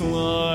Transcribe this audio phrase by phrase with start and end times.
[0.00, 0.47] Love.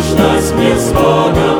[0.00, 1.59] Мне с Богом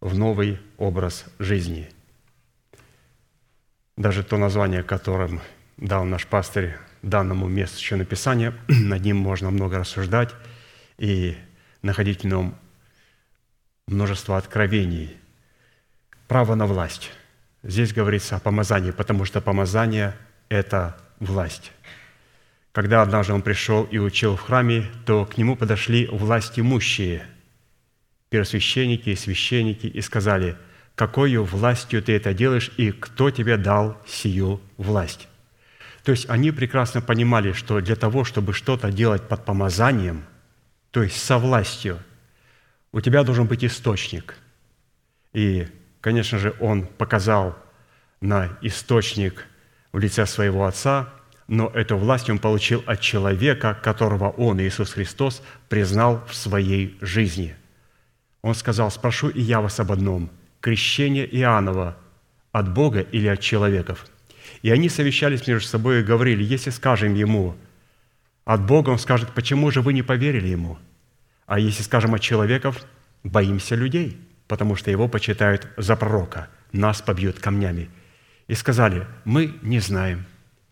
[0.00, 1.88] в новый образ жизни.
[3.96, 5.40] Даже то название, которым
[5.76, 10.34] дал наш пастырь данному месту еще написания, над ним можно много рассуждать
[10.98, 11.36] и
[11.82, 12.54] находить в нем
[13.86, 15.16] множество откровений.
[16.28, 17.10] Право на власть.
[17.62, 20.16] Здесь говорится о помазании, потому что помазание–
[20.48, 21.72] это власть.
[22.72, 27.26] Когда однажды он пришел и учил в храме, то к нему подошли власть имущие–
[28.30, 30.56] первосвященники и священники и сказали,
[30.94, 35.28] «Какою властью ты это делаешь, и кто тебе дал сию власть?»
[36.04, 40.24] То есть они прекрасно понимали, что для того, чтобы что-то делать под помазанием,
[40.90, 41.98] то есть со властью,
[42.92, 44.36] у тебя должен быть источник.
[45.32, 45.68] И,
[46.00, 47.56] конечно же, он показал
[48.20, 49.46] на источник
[49.92, 51.08] в лице своего Отца,
[51.48, 57.56] но эту власть он получил от человека, которого он, Иисус Христос, признал в своей жизни–
[58.42, 60.30] он сказал, спрошу и я вас об одном.
[60.60, 61.96] Крещение Иоаннова
[62.52, 64.06] от Бога или от человеков?
[64.62, 67.56] И они совещались между собой и говорили, если скажем ему
[68.44, 70.78] от Бога, он скажет, почему же вы не поверили ему?
[71.46, 72.84] А если скажем от человеков,
[73.22, 77.90] боимся людей, потому что его почитают за пророка, нас побьют камнями.
[78.48, 80.26] И сказали, мы не знаем.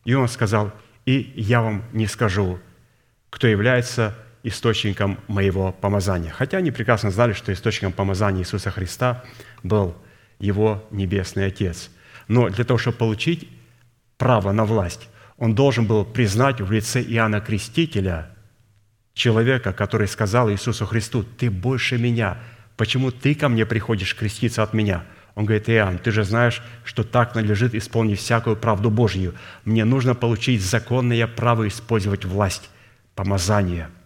[0.05, 0.73] И он сказал,
[1.07, 2.59] и я вам не скажу,
[3.31, 6.31] кто является источником моего помазания.
[6.31, 9.25] Хотя они прекрасно знали, что источником помазания Иисуса Христа
[9.63, 9.97] был
[10.39, 11.91] Его Небесный Отец.
[12.29, 13.49] Но для того, чтобы получить
[14.17, 18.31] право на власть, он должен был признать в лице Иоанна Крестителя
[19.15, 22.39] человека, который сказал Иисусу Христу, «Ты больше меня,
[22.77, 27.05] почему ты ко мне приходишь креститься от меня?» Он говорит, Иоанн, ты же знаешь, что
[27.05, 29.35] так надлежит исполнить всякую правду Божью.
[29.65, 32.71] Мне нужно получить законное право использовать власть,
[33.15, 33.89] помазание–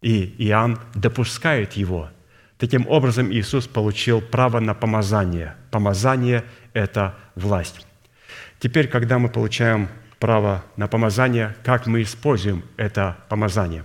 [0.00, 2.10] и Иоанн допускает его.
[2.58, 5.56] Таким образом, Иисус получил право на помазание.
[5.70, 7.86] Помазание– это власть.
[8.58, 9.88] Теперь, когда мы получаем
[10.18, 13.84] право на помазание, как мы используем это помазание?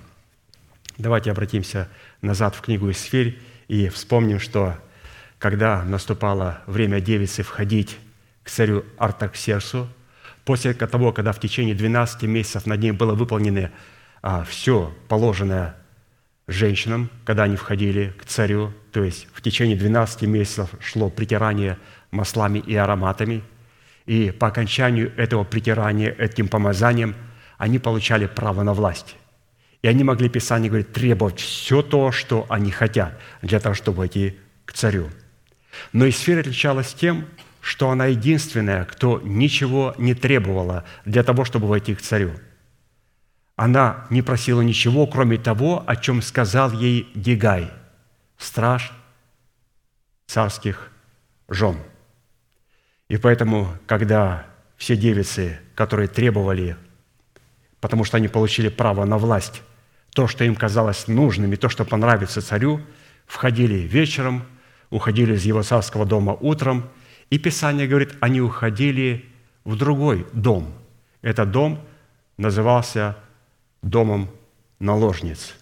[0.97, 1.89] Давайте обратимся
[2.21, 4.75] назад в книгу Исфирь и вспомним, что
[5.39, 7.97] когда наступало время девицы входить
[8.43, 9.89] к царю Артаксерсу,
[10.45, 13.71] после того, когда в течение 12 месяцев над ней было выполнено
[14.21, 15.75] а, все положенное
[16.47, 21.77] женщинам, когда они входили к царю, то есть в течение 12 месяцев шло притирание
[22.11, 23.43] маслами и ароматами,
[24.05, 27.15] и по окончанию этого притирания, этим помазанием,
[27.57, 29.15] они получали право на власть.
[29.81, 34.37] И они могли, Писание говорит, требовать все то, что они хотят, для того, чтобы войти
[34.65, 35.09] к царю.
[35.93, 37.25] Но Исфира отличалась тем,
[37.61, 42.31] что она единственная, кто ничего не требовала для того, чтобы войти к царю–
[43.61, 47.69] она не просила ничего, кроме того, о чем сказал ей Гигай,
[48.35, 48.91] страж
[50.25, 50.91] царских
[51.47, 51.77] жен.
[53.07, 54.47] И поэтому, когда
[54.77, 56.75] все девицы, которые требовали,
[57.79, 59.61] потому что они получили право на власть,
[60.15, 62.81] то, что им казалось нужным, и то, что понравится царю,
[63.27, 64.41] входили вечером,
[64.89, 66.89] уходили из его царского дома утром,
[67.29, 69.29] и Писание говорит, они уходили
[69.65, 70.73] в другой дом.
[71.21, 71.79] Этот дом
[72.37, 73.17] назывался
[73.81, 74.29] домом
[74.79, 75.55] наложниц.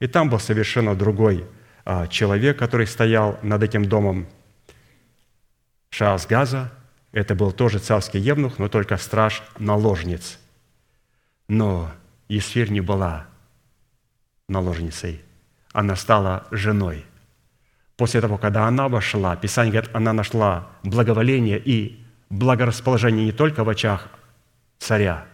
[0.00, 1.46] И там был совершенно другой
[1.84, 4.26] а, человек, который стоял над этим домом
[5.90, 6.72] Шаасгаза.
[7.12, 10.38] Это был тоже царский евнух, но только страж наложниц.
[11.48, 11.90] Но
[12.28, 13.26] Есфирь не была
[14.48, 15.22] наложницей.
[15.72, 17.04] Она стала женой.
[17.96, 23.68] После того, когда она вошла, Писание говорит, она нашла благоволение и благорасположение не только в
[23.68, 24.08] очах
[24.78, 25.26] царя,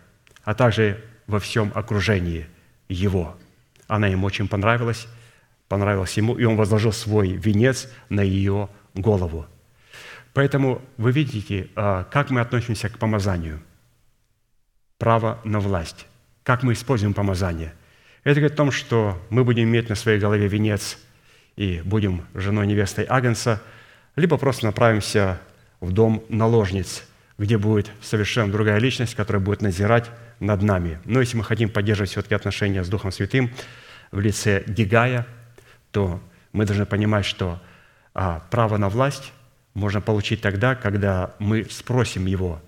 [0.45, 2.47] а также во всем окружении
[2.89, 3.37] его.
[3.87, 5.07] Она ему очень понравилась,
[5.69, 9.47] понравилась ему, и он возложил свой венец на ее голову.
[10.33, 13.63] Поэтому вы видите, а, как мы относимся к помазанию.
[14.99, 16.07] Право на власть.
[16.43, 17.73] Как мы используем помазание.
[18.25, 20.99] Это говорит о том, что мы будем иметь на своей голове венец
[21.57, 23.63] и будем женой невестой Агнца,
[24.17, 25.41] либо просто направимся
[25.81, 27.05] в дом наложниц,
[27.39, 30.11] где будет совершенно другая личность, которая будет назирать
[30.41, 31.01] над нами.
[31.05, 33.53] Но если мы хотим поддерживать все-таки отношения с Духом Святым
[34.13, 35.27] в лице Гигая,
[35.91, 36.23] то
[36.53, 37.61] мы должны понимать, что
[38.15, 39.33] а, право на власть
[39.75, 42.63] можно получить тогда, когда мы спросим Его,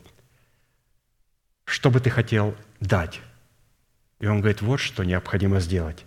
[1.64, 3.20] что бы ты хотел дать?
[4.18, 6.04] И Он говорит, вот что необходимо сделать.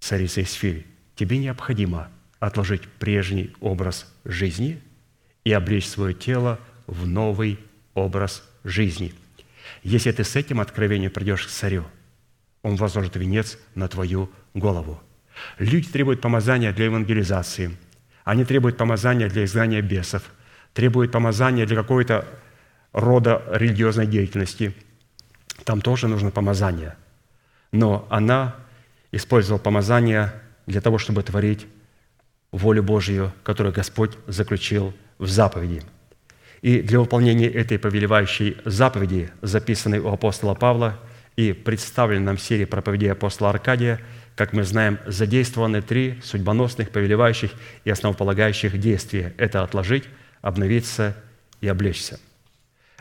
[0.00, 2.10] Царица Исфирь, тебе необходимо
[2.40, 4.80] отложить прежний образ жизни
[5.44, 6.58] и облечь свое тело
[6.90, 7.58] в новый
[7.94, 9.14] образ жизни.
[9.82, 11.84] Если ты с этим откровением придешь к царю,
[12.62, 15.00] он возложит венец на твою голову.
[15.58, 17.76] Люди требуют помазания для евангелизации.
[18.24, 20.22] Они требуют помазания для изгнания бесов,
[20.74, 22.26] требуют помазания для какой-то
[22.92, 24.74] рода религиозной деятельности.
[25.64, 26.96] Там тоже нужно помазание.
[27.72, 28.56] Но она
[29.12, 30.32] использовала помазание
[30.66, 31.66] для того, чтобы творить
[32.50, 35.82] волю Божью, которую Господь заключил в заповеди.
[36.62, 40.98] И для выполнения этой повелевающей заповеди, записанной у апостола Павла
[41.36, 44.00] и представленной нам в серии проповедей апостола Аркадия,
[44.36, 47.52] как мы знаем, задействованы три судьбоносных, повелевающих
[47.84, 49.34] и основополагающих действия.
[49.38, 50.04] Это отложить,
[50.42, 51.16] обновиться
[51.60, 52.20] и облечься.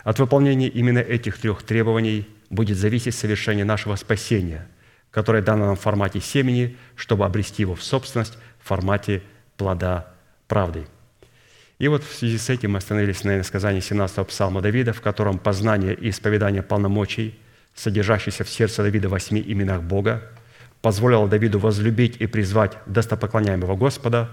[0.04, 4.68] От выполнения именно этих трех требований будет зависеть совершение нашего спасения,
[5.12, 9.22] которое дано нам в формате семени, чтобы обрести его в собственность в формате
[9.58, 10.14] плода
[10.48, 10.86] правды.
[11.80, 15.40] И вот в связи с этим мы остановились на сказании 17-го псалма Давида, в котором
[15.40, 17.40] познание и исповедание полномочий,
[17.74, 20.30] содержащиеся в сердце Давида в восьми именах Бога,
[20.82, 24.30] позволило Давиду возлюбить и призвать достопоклоняемого Господа,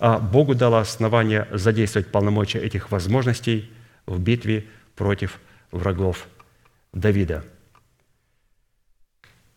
[0.00, 3.70] а Богу дало основание задействовать полномочия этих возможностей
[4.06, 4.66] в битве
[4.96, 5.38] против
[5.70, 6.26] врагов
[6.92, 7.44] Давида.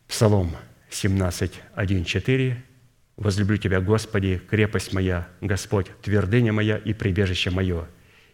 [0.07, 0.55] Псалом
[0.91, 2.63] 17, 1, 4
[3.17, 7.87] Возлюблю Тебя, Господи, крепость моя, Господь, твердыня моя и прибежище мое,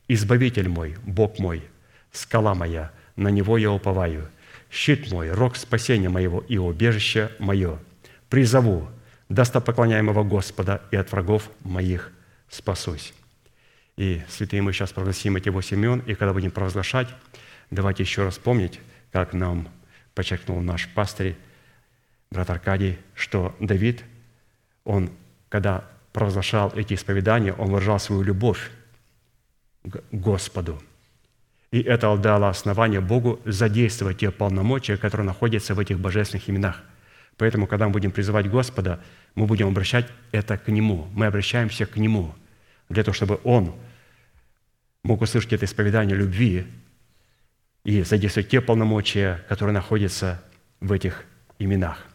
[0.08, 1.64] Избавитель мой, Бог мой,
[2.12, 4.28] скала моя, на Него я уповаю,
[4.70, 7.80] щит мой, рог спасения моего и убежище мое.
[8.28, 8.90] Призову
[9.30, 12.12] достопоклоняемого Господа и от врагов моих
[12.50, 13.14] спасусь».
[13.98, 17.08] И, святые, мы сейчас прогласим эти восемь имен, и когда будем провозглашать,
[17.70, 18.80] давайте еще раз помнить,
[19.12, 19.70] как нам
[20.16, 21.36] подчеркнул наш пастырь,
[22.32, 24.04] брат Аркадий, что Давид–
[24.84, 25.10] он,
[25.50, 28.72] когда провозглашал эти исповедания, он выражал свою любовь
[29.84, 30.82] к Господу.
[31.72, 36.84] И это дало основание Богу задействовать те полномочия, которые находятся в этих божественных именах.
[37.38, 39.00] Поэтому, когда мы будем призывать Господа,
[39.36, 41.08] мы будем обращать это к Нему.
[41.14, 42.36] Мы обращаемся к Нему
[42.90, 43.74] для того, чтобы Он
[45.04, 46.68] мог услышать это исповедание любви
[47.84, 50.44] и задействовать те полномочия, которые находятся
[50.82, 51.24] в этих
[51.58, 52.06] именах.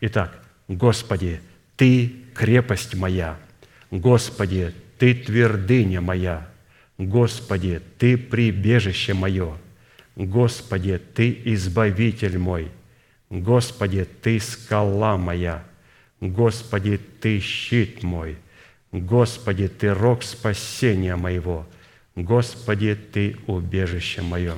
[0.00, 1.40] Итак, Господи,
[1.82, 3.40] ты крепость моя,
[3.90, 6.48] Господи, Ты твердыня моя,
[6.96, 9.58] Господи, Ты прибежище мое,
[10.14, 12.70] Господи, Ты избавитель мой,
[13.30, 15.64] Господи, Ты скала моя,
[16.20, 18.38] Господи, Ты щит мой,
[18.92, 21.66] Господи, Ты рог спасения моего,
[22.14, 24.56] Господи, Ты убежище мое.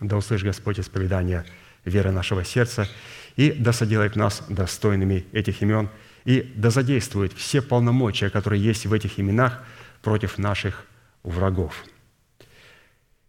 [0.00, 1.46] Да услышь Господь исповедание
[1.86, 2.86] веры нашего сердца–
[3.36, 5.88] и да соделает нас достойными этих имен,
[6.24, 9.62] и да задействует все полномочия, которые есть в этих именах
[10.02, 10.86] против наших
[11.22, 11.84] врагов.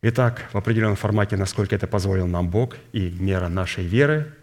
[0.01, 4.33] Итак, в определенном формате, насколько это позволил нам Бог и мера нашей веры,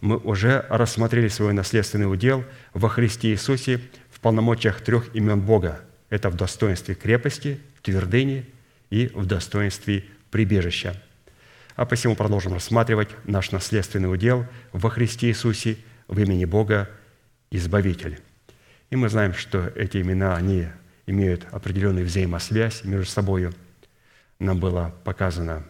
[0.00, 5.80] мы уже рассмотрели свой наследственный удел во Христе Иисусе в полномочиях трех имен Бога.
[6.08, 8.46] Это в достоинстве крепости, твердыни
[8.90, 11.02] и в достоинстве прибежища–
[11.78, 16.90] а посему продолжим рассматривать наш наследственный удел во Христе Иисусе в имени Бога
[17.52, 18.18] Избавитель.
[18.90, 20.66] И мы знаем, что эти имена, они
[21.06, 23.50] имеют определенную взаимосвязь между собой.
[24.40, 25.62] Нам было показано,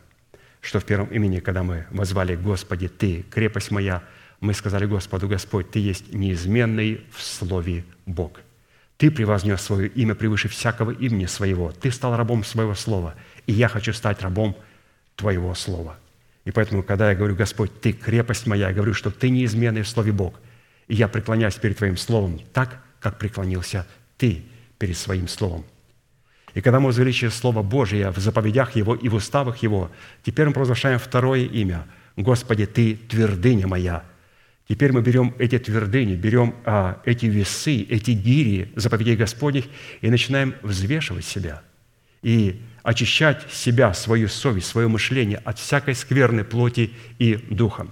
[0.62, 4.02] что в первом имени, когда мы возвали «Господи, Ты, крепость моя»,
[4.40, 8.40] мы сказали Господу, Господь, Ты есть неизменный в Слове Бог.
[8.96, 11.70] Ты превознес свое имя превыше всякого имени своего.
[11.70, 13.14] Ты стал рабом своего слова,
[13.46, 14.56] и я хочу стать рабом
[15.18, 15.98] Твоего Слова.
[16.44, 19.88] И поэтому, когда я говорю, Господь, Ты крепость моя, я говорю, что Ты неизменный в
[19.88, 20.40] Слове Бог.
[20.86, 23.84] И я преклоняюсь перед Твоим Словом так, как преклонился
[24.16, 24.44] Ты
[24.78, 25.64] перед Своим Словом.
[26.54, 29.90] И когда мы возвеличили Слово Божие в заповедях Его и в уставах Его,
[30.22, 31.84] теперь мы провозглашаем второе имя.
[32.16, 34.04] Господи, Ты твердыня моя.
[34.68, 39.64] Теперь мы берем эти твердыни, берем а, эти весы, эти гири заповедей Господних
[40.00, 41.62] и начинаем взвешивать себя.
[42.22, 47.86] И очищать себя, свою совесть, свое мышление от всякой скверной плоти и духа.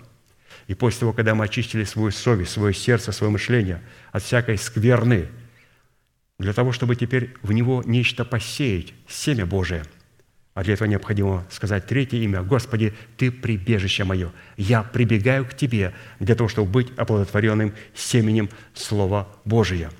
[0.69, 5.29] И после того, когда мы очистили свою совесть, свое сердце, свое мышление от всякой скверны,
[6.39, 9.85] для того, чтобы теперь в него нечто посеять, семя Божие.
[10.55, 12.43] А для этого необходимо сказать третье имя.
[12.43, 19.29] «Господи, Ты прибежище мое, я прибегаю к Тебе для того, чтобы быть оплодотворенным семенем Слова
[19.45, 19.91] Божия».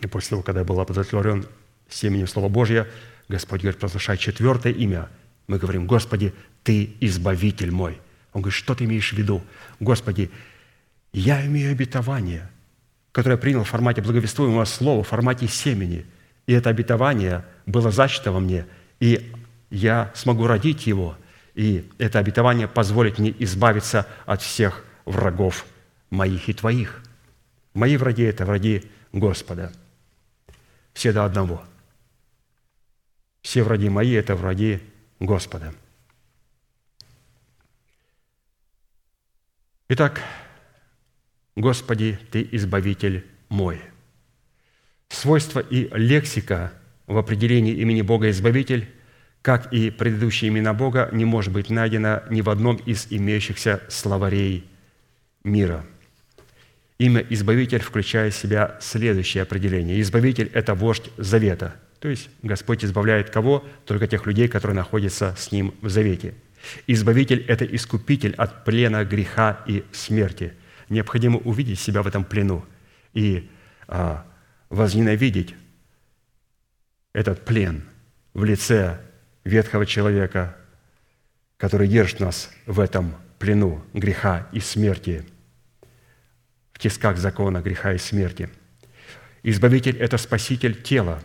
[0.00, 1.44] И после того, когда я был оплодотворен
[1.90, 2.86] семенем Слова Божьего,
[3.28, 5.08] Господь говорит, провозглашай четвертое имя.
[5.46, 8.00] Мы говорим, Господи, Ты избавитель мой.
[8.32, 9.42] Он говорит, что ты имеешь в виду?
[9.80, 10.30] Господи,
[11.12, 12.50] я имею обетование,
[13.12, 16.06] которое я принял в формате благовествуемого слова, в формате семени.
[16.46, 18.66] И это обетование было зачато во мне,
[19.00, 19.32] и
[19.70, 21.16] я смогу родить его,
[21.54, 25.66] и это обетование позволит мне избавиться от всех врагов
[26.10, 27.02] моих и твоих.
[27.74, 29.72] Мои враги– это враги Господа.
[30.94, 31.64] Все до одного.
[33.42, 34.80] Все враги мои– это враги
[35.20, 35.74] Господа.
[39.88, 40.20] Итак,
[41.56, 43.80] Господи, Ты избавитель мой.
[45.08, 46.72] Свойства и лексика
[47.06, 48.88] в определении имени Бога Избавитель,
[49.40, 54.68] как и предыдущие имена Бога, не может быть найдено ни в одном из имеющихся словарей
[55.42, 55.86] мира.
[56.98, 60.00] Имя Избавитель включает в себя следующее определение.
[60.00, 61.80] Избавитель– это вождь завета.
[62.00, 63.64] То есть Господь избавляет кого?
[63.84, 66.34] Только тех людей, которые находятся с Ним в завете–
[66.86, 70.54] Избавитель– это искупитель от плена греха и смерти.
[70.88, 72.64] Необходимо увидеть себя в этом плену
[73.12, 73.50] и
[73.86, 74.26] а,
[74.70, 75.54] возненавидеть
[77.12, 77.84] этот плен
[78.34, 79.00] в лице
[79.44, 80.56] ветхого человека,
[81.56, 85.24] который держит нас в этом плену греха и смерти,
[86.72, 88.48] в тисках закона греха и смерти.
[89.42, 91.20] Избавитель– это спаситель тела.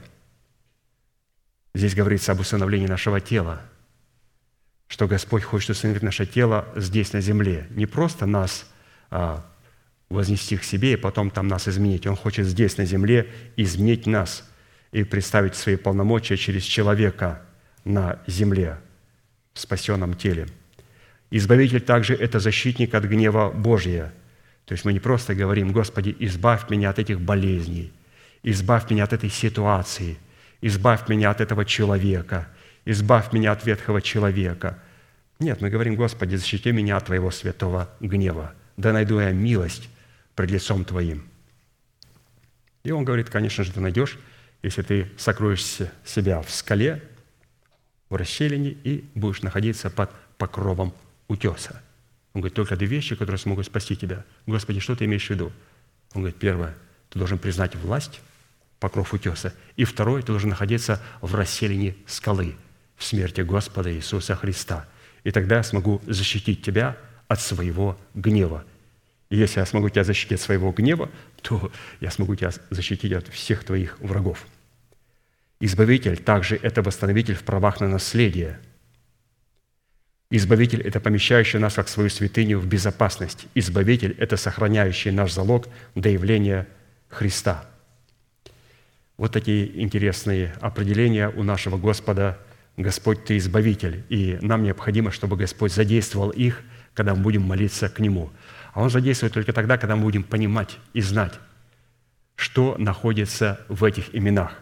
[1.76, 3.62] Здесь говорится об усыновлении нашего тела–
[4.94, 7.66] что Господь хочет установить наше тело здесь, на земле.
[7.72, 8.72] Не просто нас
[9.10, 9.44] а,
[10.08, 12.06] вознести к себе и потом там нас изменить.
[12.06, 14.48] Он хочет здесь, на земле, изменить нас
[14.92, 17.42] и представить свои полномочия через человека
[17.86, 18.78] на земле,
[19.56, 20.48] в спасенном теле.
[21.32, 24.14] Избавитель также– это защитник от гнева Божия.
[24.66, 27.92] То есть мы не просто говорим, «Господи, избавь меня от этих болезней,
[28.44, 30.20] избавь меня от этой ситуации,
[30.66, 32.48] избавь меня от этого человека,
[32.86, 34.80] избавь меня от ветхого человека».
[35.40, 38.54] Нет, мы говорим, Господи, защити меня от Твоего святого гнева.
[38.78, 39.90] Да найду я милость
[40.36, 41.28] пред лицом Твоим.
[42.84, 44.18] И он говорит, конечно же, ты найдешь,
[44.62, 45.64] если ты сокроешь
[46.06, 47.04] себя в скале,
[48.10, 50.94] в расщелине и будешь находиться под покровом
[51.28, 51.82] утеса.
[52.34, 54.24] Он говорит, только две вещи, которые смогут спасти тебя.
[54.46, 55.52] Господи, что ты имеешь в виду?
[56.14, 56.76] Он говорит, первое,
[57.10, 58.22] ты должен признать власть,
[58.84, 59.54] покров утеса.
[59.76, 62.56] И второе, ты должен находиться в расселении скалы,
[62.96, 64.86] в смерти Господа Иисуса Христа–
[65.24, 68.66] и тогда я смогу защитить тебя от своего гнева.
[69.30, 71.10] И если я смогу тебя защитить от своего гнева,
[71.42, 71.72] то
[72.02, 74.46] я смогу тебя защитить от всех твоих врагов.
[75.60, 78.60] Избавитель также– это восстановитель в правах на наследие.
[80.30, 83.48] Избавитель– это помещающий нас как свою святыню в безопасность.
[83.56, 86.68] Избавитель– это сохраняющий наш залог до явления
[87.08, 87.66] Христа.
[89.24, 92.38] Вот такие интересные определения у нашего Господа–
[92.76, 96.62] Господь, Ты избавитель, и нам необходимо, чтобы Господь задействовал их,
[96.94, 98.34] когда мы будем молиться к Нему.
[98.74, 101.40] А Он задействует только тогда, когда мы будем понимать и знать,
[102.36, 104.60] что находится в этих именах.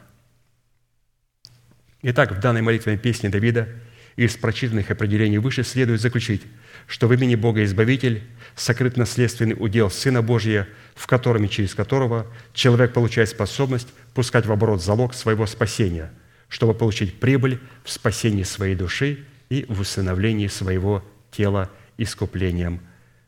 [2.03, 3.67] Итак, в данной молитвенной песне Давида
[4.15, 6.43] из прочитанных определений выше следует заключить,
[6.85, 8.21] что в имени Бога Избавитель
[8.55, 14.51] сокрыт наследственный удел Сына Божия, в котором и через которого человек получает способность пускать в
[14.51, 16.11] оборот залог своего спасения–
[16.51, 22.81] чтобы получить прибыль в спасении своей души и в усыновлении своего тела искуплением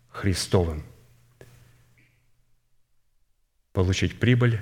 [0.10, 0.84] Христовым.
[3.72, 4.60] Получить прибыль,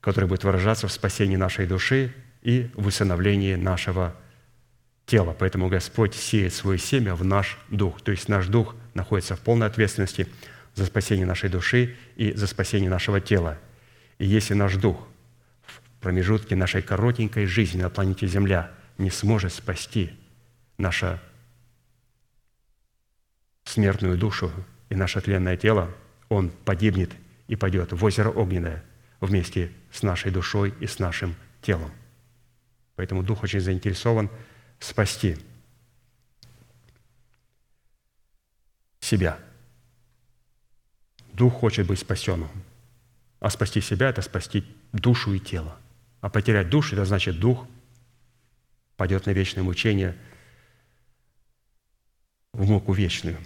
[0.00, 4.14] которая будет выражаться в спасении нашей души и в усыновлении нашего
[5.06, 5.34] тела.
[5.38, 8.00] Поэтому Господь сеет свое семя в наш дух.
[8.02, 10.28] То есть наш дух находится в полной ответственности
[10.74, 13.58] за спасение нашей души и за спасение нашего тела.
[14.18, 15.08] И если наш дух
[16.02, 20.10] промежутке нашей коротенькой жизни на планете Земля не сможет спасти
[20.76, 21.18] нашу
[23.64, 24.52] смертную душу
[24.90, 25.94] и наше тленное тело,
[26.28, 27.12] он погибнет
[27.46, 28.84] и пойдет в озеро огненное
[29.20, 31.90] вместе с нашей душой и с нашим телом.
[32.96, 34.28] Поэтому Дух очень заинтересован
[34.82, 35.36] спасти
[39.00, 39.38] себя.
[41.32, 42.50] Дух хочет быть спасенным.
[43.40, 45.76] А спасти себя– это спасти душу и тело.
[46.20, 47.66] А потерять душу– это значит дух
[48.96, 50.16] пойдет на вечное мучение,
[52.52, 53.38] в муку вечную.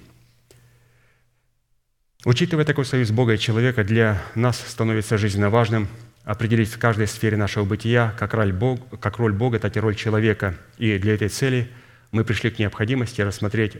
[2.25, 5.89] Учитывая такой союз Бога и человека, для нас становится жизненно важным
[6.27, 9.95] определить в каждой сфере нашего бытия, как роль, Бог, как роль Бога, так и роль
[9.95, 10.57] человека.
[10.77, 11.71] И для этой цели
[12.11, 13.77] мы пришли к необходимости рассмотреть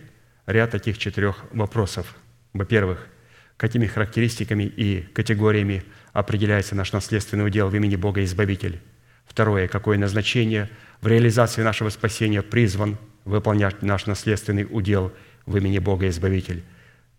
[0.47, 2.15] ряд таких четырех вопросов.
[2.53, 3.09] Во-первых,
[3.57, 5.83] какими характеристиками и категориями
[6.13, 8.81] определяется наш наследственный удел в имени Бога Избавитель.
[9.27, 10.71] Второе, какое назначение
[11.01, 15.13] в реализации нашего спасения призван выполнять наш наследственный удел
[15.47, 16.63] в имени Бога Избавитель.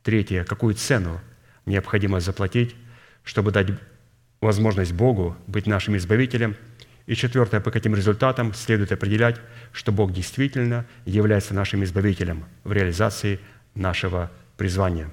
[0.04, 1.20] Третье, какую цену
[1.66, 2.78] необходимо заплатить,
[3.26, 3.68] чтобы дать
[4.42, 6.56] возможность Богу быть нашим Избавителем.
[7.06, 9.40] И четвертое, по каким результатам следует определять,
[9.72, 13.40] что Бог действительно является нашим Избавителем в реализации
[13.76, 15.10] нашего призвания.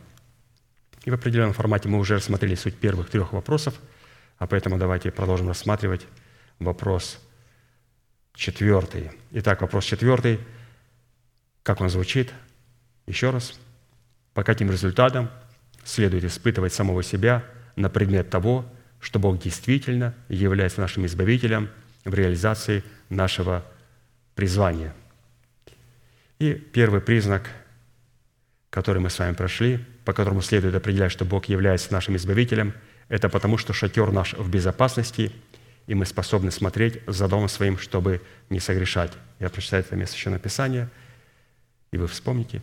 [1.04, 3.74] И в определенном формате мы уже рассмотрели суть первых трех вопросов,
[4.38, 6.06] а поэтому давайте продолжим рассматривать
[6.58, 7.20] вопрос
[8.34, 9.10] четвертый.
[9.30, 10.40] Итак, вопрос четвертый.
[11.62, 12.32] Как он звучит?
[13.06, 13.58] Еще раз.
[14.32, 15.30] По каким результатам
[15.84, 17.44] следует испытывать самого себя
[17.76, 18.64] на предмет того,
[19.04, 21.68] что Бог действительно является нашим избавителем
[22.06, 23.62] в реализации нашего
[24.34, 24.94] призвания.
[26.38, 27.50] И первый признак,
[28.70, 32.72] который мы с вами прошли, по которому следует определять, что Бог является нашим избавителем,
[33.10, 35.32] это потому, что шатер наш в безопасности,
[35.86, 39.12] и мы способны смотреть за домом своим, чтобы не согрешать.
[39.38, 40.88] Я прочитаю это место еще написания,
[41.92, 42.62] и вы вспомните,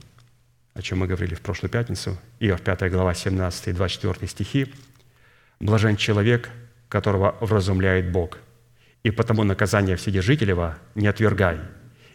[0.74, 2.20] о чем мы говорили в прошлую пятницу.
[2.40, 4.74] Иов 5 глава 17 и 24 стихи–
[5.62, 6.50] Блажен человек,
[6.90, 8.40] которого вразумляет Бог,
[9.04, 11.60] и потому наказание Вседержителева не отвергай,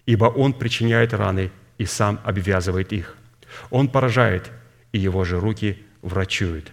[0.05, 3.15] ибо Он причиняет раны и сам обвязывает их.
[3.71, 4.51] Он поражает,
[4.91, 6.73] и Его же руки врачуют.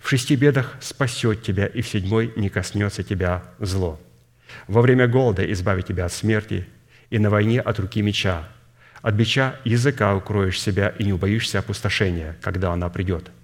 [0.00, 4.00] В шести бедах спасет тебя, и в седьмой не коснется тебя зло.
[4.68, 6.68] Во время голода избавит тебя от смерти,
[7.10, 8.48] и на войне от руки меча.
[9.00, 13.32] От бича языка укроешь себя, и не убоишься опустошения, когда она придет–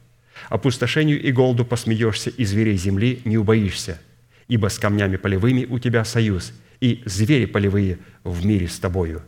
[0.49, 4.01] Опустошению и голоду посмеешься, и зверей земли не убоишься,
[4.49, 9.23] ибо с камнями полевыми у тебя союз, и звери полевые в мире с тобою.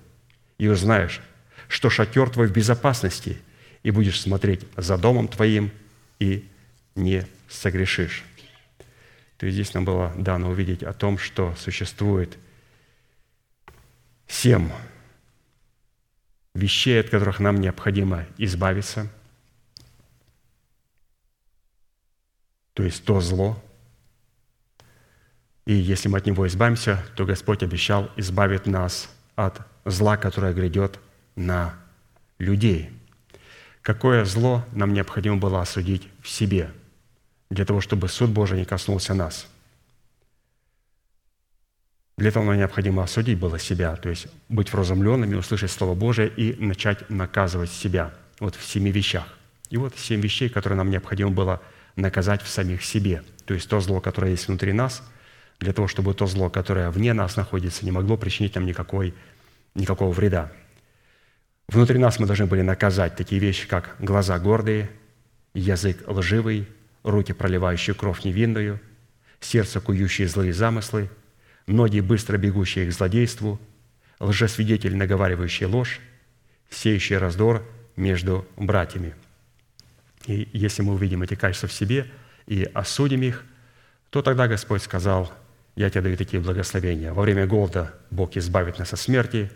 [0.58, 1.20] И узнаешь,
[1.68, 3.38] что шатер твой в безопасности,
[3.82, 5.70] и будешь смотреть за домом твоим,
[6.18, 6.44] и
[6.94, 8.24] не согрешишь.
[9.38, 12.36] То есть здесь нам было дано увидеть о том, что существует
[14.28, 14.70] семь
[16.54, 19.10] вещей, от которых нам необходимо избавиться–
[22.80, 23.62] то есть то зло.
[25.66, 30.98] И если мы от него избавимся, то Господь обещал избавить нас от зла, которое грядет
[31.36, 31.74] на
[32.38, 32.88] людей.
[33.82, 36.70] Какое зло нам необходимо было осудить в себе,
[37.50, 39.46] для того, чтобы суд Божий не коснулся нас.
[42.16, 46.58] Для этого нам необходимо осудить было себя, то есть быть вразумленными, услышать Слово Божие и
[46.58, 49.26] начать наказывать себя вот в семи вещах.
[49.68, 51.60] И вот семь вещей, которые нам необходимо было
[51.96, 53.22] наказать в самих себе.
[53.44, 55.02] То есть то зло, которое есть внутри нас,
[55.58, 59.14] для того, чтобы то зло, которое вне нас находится, не могло причинить нам никакой,
[59.74, 60.52] никакого вреда.
[61.68, 64.90] Внутри нас мы должны были наказать такие вещи, как глаза гордые,
[65.54, 66.66] язык лживый,
[67.02, 68.80] руки, проливающие кровь невинную,
[69.40, 71.10] сердце, кующие злые замыслы,
[71.66, 73.60] ноги, быстро бегущие к злодейству,
[74.18, 76.00] лжесвидетель, наговаривающий ложь,
[76.70, 77.62] сеющий раздор
[77.96, 79.14] между братьями–
[80.26, 82.06] и если мы увидим эти качества в себе
[82.46, 83.44] и осудим их,
[84.10, 85.32] то тогда Господь сказал,
[85.76, 87.12] я тебе даю такие благословения.
[87.12, 89.50] Во время голода Бог избавит нас от смерти,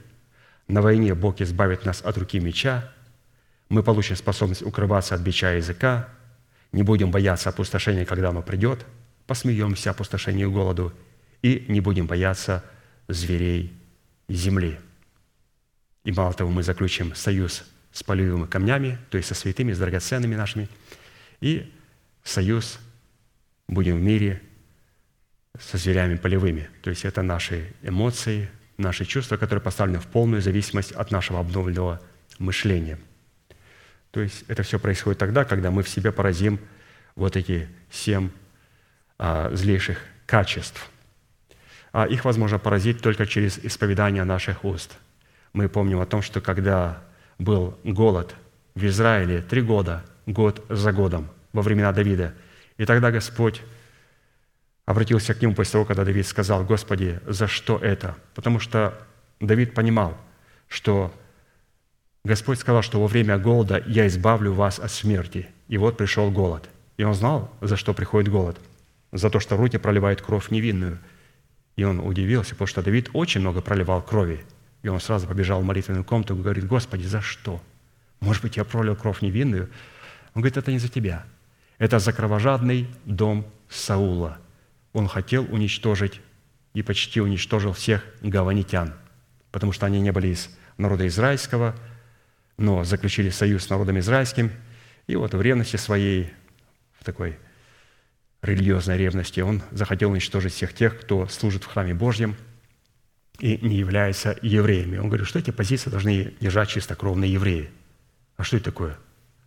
[0.68, 2.90] на войне Бог избавит нас от руки меча,
[3.68, 6.08] мы получим способность укрываться от бича языка,
[6.72, 8.86] не будем бояться опустошения, когда оно придет,
[9.26, 10.92] посмеемся опустошению и голоду,
[11.42, 12.64] и не будем бояться
[13.08, 13.72] зверей
[14.28, 14.78] земли.
[16.04, 17.64] И мало того, мы заключим союз
[17.94, 20.68] с полевыми камнями, то есть со святыми, с драгоценными нашими,
[21.40, 21.72] и
[22.24, 22.80] союз
[23.68, 24.42] будем в мире
[25.58, 26.68] со зверями полевыми.
[26.82, 32.02] То есть это наши эмоции, наши чувства, которые поставлены в полную зависимость от нашего обновленного
[32.40, 32.98] мышления.
[34.10, 36.58] То есть это все происходит тогда, когда мы в себе поразим
[37.14, 38.30] вот эти семь
[39.18, 40.90] а, злейших качеств.
[41.92, 44.98] А их возможно поразить только через исповедание наших уст.
[45.52, 47.04] Мы помним о том, что когда
[47.38, 48.34] был голод
[48.74, 52.34] в Израиле три года, год за годом, во времена Давида.
[52.76, 53.62] И тогда Господь
[54.86, 58.94] обратился к нему после того, когда Давид сказал, «Господи, за что это?» Потому что
[59.40, 60.16] Давид понимал,
[60.68, 61.12] что
[62.24, 65.46] Господь сказал, что во время голода я избавлю вас от смерти.
[65.68, 66.68] И вот пришел голод.
[66.96, 68.58] И он знал, за что приходит голод.
[69.12, 70.98] За то, что руки проливают кровь невинную.
[71.76, 74.44] И он удивился, потому что Давид очень много проливал крови.
[74.84, 77.62] И он сразу побежал в молитвенную комнату и говорит, «Господи, за что?
[78.20, 79.70] Может быть, я пролил кровь невинную?»
[80.34, 81.24] Он говорит, «Это не за тебя.
[81.78, 84.38] Это за кровожадный дом Саула.
[84.92, 86.20] Он хотел уничтожить
[86.74, 88.92] и почти уничтожил всех гаванитян,
[89.52, 91.74] потому что они не были из народа израильского,
[92.58, 94.52] но заключили союз с народом израильским.
[95.06, 96.30] И вот в ревности своей,
[97.00, 97.38] в такой
[98.42, 102.36] религиозной ревности, он захотел уничтожить всех тех, кто служит в храме Божьем,
[103.40, 104.98] и не являются евреями.
[104.98, 107.70] Он говорит, что эти позиции должны держать чистокровные евреи.
[108.36, 108.96] А что это такое?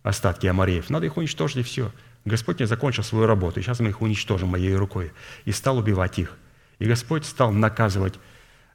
[0.02, 0.90] Остатки амареев.
[0.90, 1.92] Надо их уничтожить, и все.
[2.24, 5.12] Господь не закончил свою работу, сейчас мы их уничтожим моей рукой.
[5.44, 6.36] И стал убивать их.
[6.78, 8.14] И Господь стал наказывать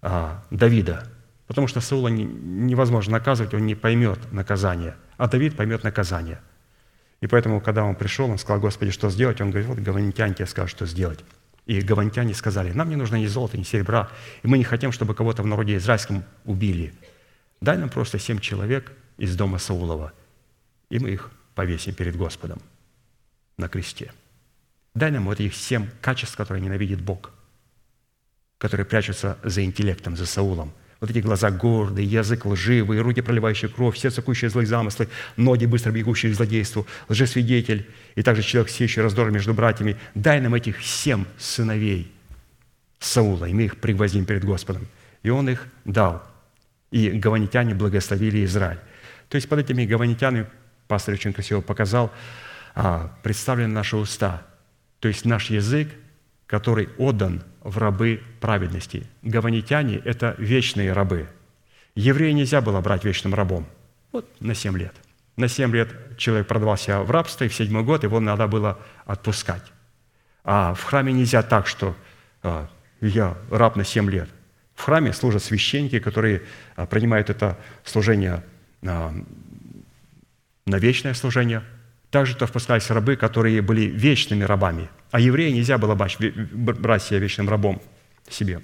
[0.01, 1.07] а, Давида,
[1.47, 6.41] потому что Саула не, невозможно наказывать, он не поймет наказание, а Давид поймет наказание.
[7.21, 9.39] И поэтому, когда он пришел, он сказал, Господи, что сделать?
[9.39, 11.23] Он говорит, вот гаванитяне тебе скажут, что сделать.
[11.65, 14.09] И гаванитяне сказали, нам не нужно ни золота, ни серебра,
[14.41, 16.93] и мы не хотим, чтобы кого-то в народе израильском убили.
[17.61, 20.11] Дай нам просто семь человек из дома Саулова,
[20.89, 22.61] и мы их повесим перед Господом
[23.57, 24.11] на кресте.
[24.93, 27.31] Дай нам вот этих семь качеств, которые ненавидит Бог–
[28.63, 30.71] которые прячутся за интеллектом, за Саулом.
[31.03, 35.91] Вот эти глаза гордые, язык лживый, руки, проливающие кровь, сердце кущие злые замыслы, ноги, быстро
[35.91, 39.97] бегущие к злодейству, лжесвидетель и также человек, сеющий раздор между братьями.
[40.15, 42.09] Дай нам этих семь сыновей
[42.99, 44.87] Саула, и мы их пригвоздим перед Господом.
[45.23, 46.23] И он их дал.
[46.89, 48.79] И гаванитяне благословили Израиль.
[49.27, 50.47] То есть под этими гаванитянами,
[50.87, 52.13] пастор очень красиво показал,
[52.75, 54.43] а, представлены наши уста.
[55.01, 55.89] То есть наш язык,
[56.47, 59.07] который отдан в рабы праведности.
[59.21, 61.27] Гаванитяне– это вечные рабы.
[61.95, 63.65] Еврея нельзя было брать вечным рабом.
[64.11, 64.93] Вот на семь лет.
[65.37, 69.63] На семь лет человек продавался в рабство, и в седьмой год его надо было отпускать.
[70.43, 71.95] А в храме нельзя так, что
[72.43, 72.67] а,
[73.01, 74.29] я раб на семь лет.
[74.75, 76.43] В храме служат священники, которые
[76.75, 78.43] а, принимают это служение
[78.85, 79.13] а,
[80.65, 81.63] на вечное служение.
[82.13, 87.47] Также то впускались рабы, которые были вечными рабами– а еврея нельзя было брать себя вечным
[87.47, 87.79] рабом
[88.27, 88.63] себе.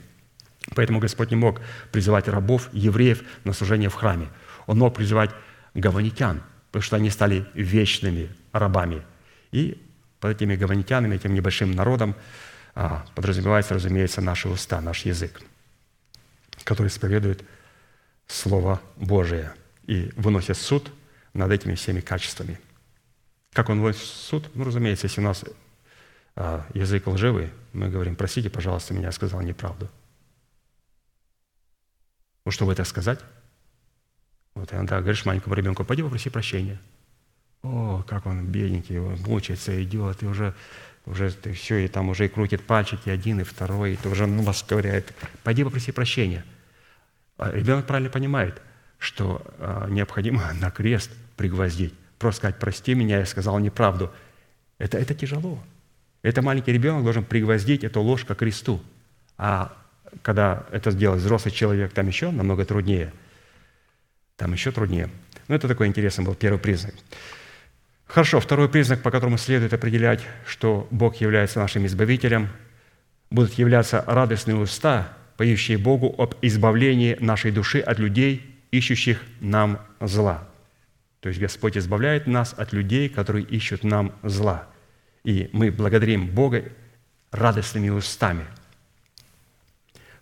[0.73, 4.29] Поэтому Господь не мог призывать рабов, евреев на служение в храме.
[4.65, 5.29] Он мог призывать
[5.75, 6.41] гаванитян,
[6.71, 9.03] потому что они стали вечными рабами.
[9.51, 9.79] И
[10.19, 12.15] под этими гаванитянами, этим небольшим народом
[12.73, 15.39] а, подразумевается, разумеется, наши уста, наш язык,
[16.63, 17.43] который исповедует
[18.25, 19.53] Слово Божие
[19.85, 20.91] и выносит суд
[21.35, 22.59] над этими всеми качествами.
[23.53, 24.49] Как он выносит суд?
[24.55, 25.43] Ну, разумеется, если у нас
[26.41, 29.89] а язык лживый, мы говорим, простите, пожалуйста, меня сказал неправду.
[32.45, 33.19] Ну, чтобы это сказать,
[34.55, 36.79] вот иногда говоришь маленькому ребенку, пойди попроси прощения.
[37.61, 40.55] О, как он бедненький, он мучается, идет, и уже,
[41.05, 44.25] уже ты все, и там уже и крутит пальчики один, и второй, и ты уже
[44.25, 45.13] ну, вас ковыряет.
[45.43, 46.45] Пойди попроси прощения.
[47.37, 48.61] А ребенок правильно понимает,
[48.97, 51.93] что а, необходимо на крест пригвоздить.
[52.19, 54.11] Просто сказать, прости меня, я сказал неправду.
[54.77, 55.57] Это, это тяжело.
[56.21, 58.81] Это маленький ребенок должен пригвоздить эту ложь к кресту.
[59.37, 59.75] А
[60.21, 63.13] когда это сделает взрослый человек, там еще намного труднее.
[64.35, 65.09] Там еще труднее.
[65.47, 66.93] Но это такой интересный был первый признак.
[68.05, 72.49] Хорошо, второй признак, по которому следует определять, что Бог является нашим избавителем,
[73.29, 80.48] будут являться радостные уста, поющие Богу об избавлении нашей души от людей, ищущих нам зла.
[81.19, 84.67] То есть Господь избавляет нас от людей, которые ищут нам зла–
[85.23, 86.63] и мы благодарим Бога
[87.31, 88.45] радостными устами.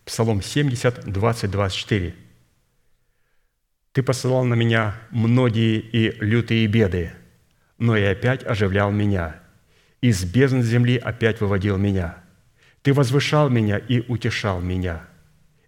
[0.05, 2.15] Псалом 70, 20, 24.
[3.91, 7.13] «Ты посылал на меня многие и лютые беды,
[7.77, 9.39] но и опять оживлял меня.
[10.01, 12.17] Из бездны земли опять выводил меня.
[12.81, 15.07] Ты возвышал меня и утешал меня.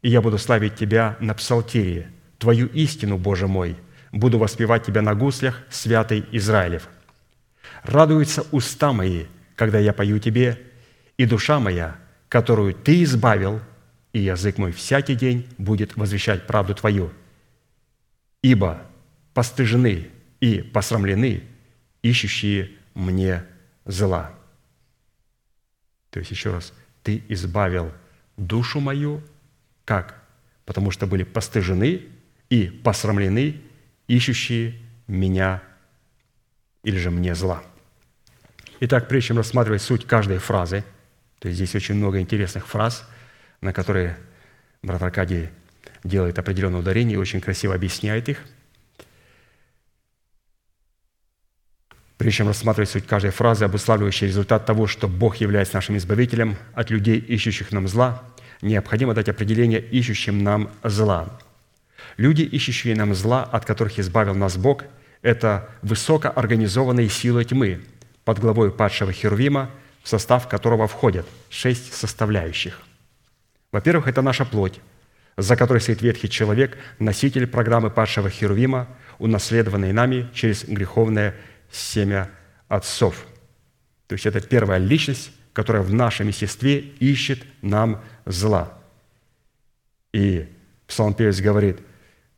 [0.02, 3.76] И я буду славить Тебя на псалтире, Твою истину, Боже мой,
[4.12, 6.88] буду воспевать Тебя на гуслях, святый Израилев».
[7.84, 10.62] Радуются уста мои, когда я пою Тебе,
[11.18, 11.98] и душа моя,
[12.28, 13.62] которую Ты избавил,
[14.14, 17.12] и язык мой всякий день будет возвещать правду Твою.
[18.42, 18.82] Ибо
[19.34, 21.44] постыжены и посрамлены
[22.02, 23.44] ищущие мне
[23.86, 24.32] зла.
[26.10, 27.92] То есть, еще раз, Ты избавил
[28.38, 29.22] душу мою,
[29.86, 30.24] как?
[30.66, 32.04] Потому что были постыжены
[32.50, 33.62] и посрамлены
[34.10, 34.74] ищущие
[35.08, 35.62] меня
[36.84, 37.64] или же мне зла.
[38.82, 40.84] Итак, прежде чем рассматривать суть каждой фразы,
[41.40, 43.08] то есть здесь очень много интересных фраз,
[43.62, 44.18] на которые
[44.82, 45.50] брат Аркадий
[46.04, 48.40] делает определенное ударение и очень красиво объясняет их.
[52.18, 56.90] Прежде чем рассматривать суть каждой фразы, обуславливающей результат того, что Бог является нашим избавителем от
[56.90, 58.24] людей, ищущих нам зла,
[58.62, 61.40] необходимо дать определение ищущим нам зла.
[62.20, 64.84] Люди, ищущие нам зла, от которых избавил нас Бог–
[65.22, 67.80] это высокоорганизованные силы тьмы
[68.26, 69.72] под главой падшего Херувима,
[70.04, 72.82] в состав которого входят шесть составляющих.
[73.72, 74.82] Во-первых, это наша плоть,
[75.38, 81.36] за которой стоит ветхий человек, носитель программы падшего Херувима, унаследованный нами через греховное
[81.72, 82.30] семя
[82.68, 83.26] отцов.
[84.08, 88.78] То есть это первая личность, которая в нашем естестве ищет нам зла.
[90.12, 90.50] И
[90.86, 91.80] псалмопевец говорит,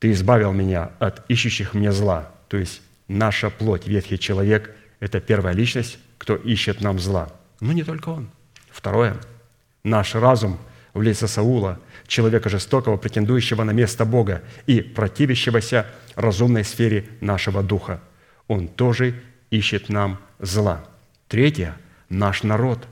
[0.02, 2.32] «Ты избавил меня от ищущих мне зла».
[2.50, 7.30] То есть наша плоть, ветхий человек– это первая личность, кто ищет нам зла.
[7.60, 8.28] Но не только он.
[8.72, 9.16] Второе–
[9.84, 10.58] наш разум
[10.96, 15.86] в лице Саула, человека жестокого, претендующего на место Бога и противящегося
[16.16, 18.02] разумной сфере нашего духа.
[18.48, 19.22] Он тоже
[19.52, 20.84] ищет нам зла.
[21.28, 21.78] Третье–
[22.10, 22.88] наш народ,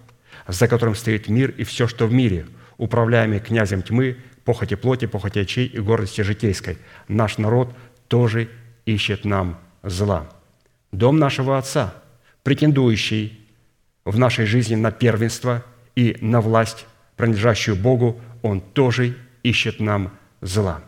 [0.47, 2.45] за которым стоит мир и все, что в мире,
[2.77, 4.17] управляемый князем тьмы,
[4.49, 6.79] похоти плоти, похоти очей и гордости житейской.
[7.07, 7.71] Наш народ
[8.07, 8.49] тоже
[8.87, 10.27] ищет нам зла.
[10.91, 11.93] Дом нашего Отца,
[12.41, 13.39] претендующий
[14.05, 15.63] в нашей жизни на первенство
[15.95, 20.81] и на власть, принадлежащую Богу, он тоже ищет нам зла.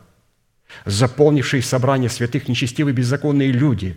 [0.85, 3.95] Заполнившие собрание святых нечестивые беззаконные люди,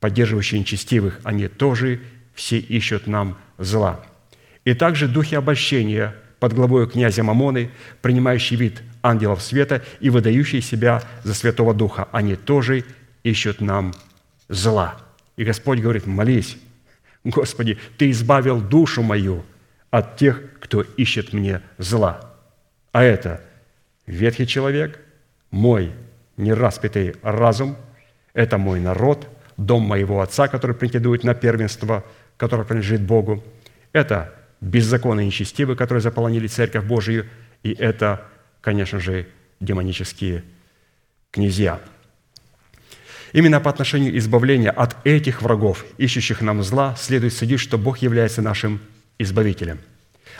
[0.00, 2.00] поддерживающие нечестивых, они тоже
[2.34, 4.00] все ищут нам зла.
[4.64, 11.02] И также духи обольщения под главой князя Мамоны, принимающий вид ангелов света и выдающие себя
[11.22, 12.84] за Святого Духа, они тоже
[13.22, 13.94] ищут нам
[14.48, 14.96] зла.
[15.36, 16.56] И Господь говорит, молись,
[17.22, 19.44] Господи, Ты избавил душу мою
[19.90, 22.32] от тех, кто ищет мне зла.
[22.92, 23.40] А это
[24.06, 25.00] ветхий человек,
[25.50, 25.92] мой
[26.36, 27.76] нераспятый разум,
[28.32, 32.04] это мой народ, дом моего отца, который претендует на первенство,
[32.36, 33.44] которое принадлежит Богу.
[33.92, 37.26] Это беззаконные нечестивые, которые заполонили Церковь Божию,
[37.62, 38.26] и это,
[38.64, 39.26] конечно же,
[39.60, 40.42] демонические
[41.30, 41.80] князья.
[43.34, 48.40] Именно по отношению избавления от этих врагов, ищущих нам зла, следует судить, что Бог является
[48.40, 48.80] нашим
[49.18, 49.80] избавителем.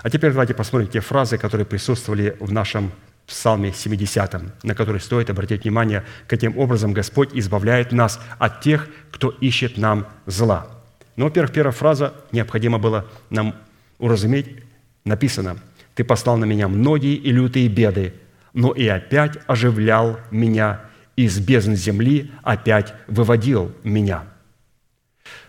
[0.03, 2.93] А теперь давайте посмотрим те фразы, которые присутствовали в нашем
[3.27, 9.31] Псалме 70, на которые стоит обратить внимание, каким образом Господь избавляет нас от тех, кто
[9.31, 10.69] ищет нам зла.
[11.17, 13.55] Ну, во-первых, первая фраза необходимо было нам
[13.99, 14.63] уразуметь,
[15.05, 15.59] написано,
[15.95, 18.15] «Ты послал на меня многие и лютые беды,
[18.53, 20.83] но и опять оживлял меня
[21.17, 24.25] из бездн земли опять выводил меня».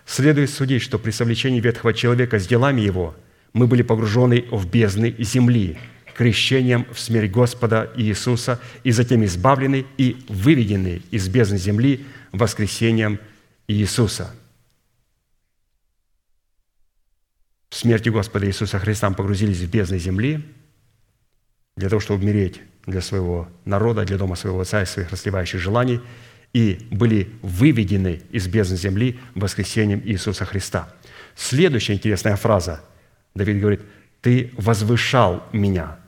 [0.05, 3.15] Следует судить, что при совлечении ветхого человека с делами его
[3.53, 5.77] мы были погружены в бездны земли,
[6.15, 13.19] крещением в смерть Господа Иисуса, и затем избавлены и выведены из бездны земли воскресением
[13.67, 14.33] Иисуса.
[17.64, 20.43] В смерти Господа Иисуса Христа погрузились в бездны земли
[21.75, 25.99] для того, чтобы умереть для своего народа, для дома своего отца и своих расливающих желаний,
[26.53, 30.87] и были выведены из бездны земли воскресением Иисуса Христа.
[31.35, 32.81] Следующая интересная фраза.
[33.33, 33.81] Давид говорит,
[34.21, 35.99] «Ты возвышал меня».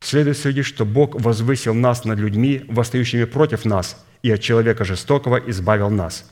[0.00, 5.36] Следует судить, что Бог возвысил нас над людьми, восстающими против нас, и от человека жестокого
[5.36, 6.28] избавил нас.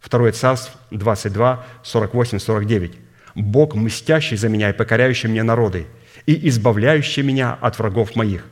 [0.00, 3.05] Второе царство 22, 48, 49.
[3.36, 5.86] «Бог, мстящий за меня и покоряющий мне народы,
[6.24, 8.44] и избавляющий меня от врагов моих.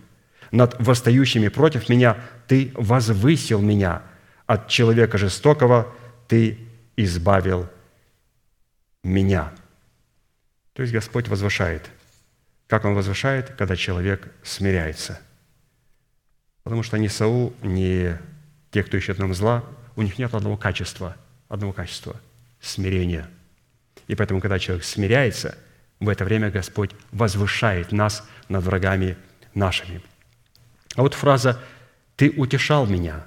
[0.52, 4.02] Над восстающими против меня Ты возвысил меня,
[4.46, 5.92] от человека жестокого
[6.28, 6.58] Ты
[6.96, 7.68] избавил
[9.02, 9.52] меня».
[10.74, 11.90] То есть Господь возвышает.
[12.66, 13.50] Как Он возвышает?
[13.56, 15.20] Когда человек смиряется.
[16.62, 18.16] Потому что ни Саул, ни
[18.70, 19.64] те, кто ищет нам зла,
[19.96, 21.16] у них нет одного качества,
[21.48, 22.20] одного качества–
[22.60, 23.28] смирения.
[24.08, 25.56] И поэтому, когда человек смиряется–
[26.00, 29.16] в это время Господь возвышает нас над врагами
[29.54, 30.02] нашими.
[30.96, 31.60] А вот фраза
[32.16, 33.24] «Ты утешал меня».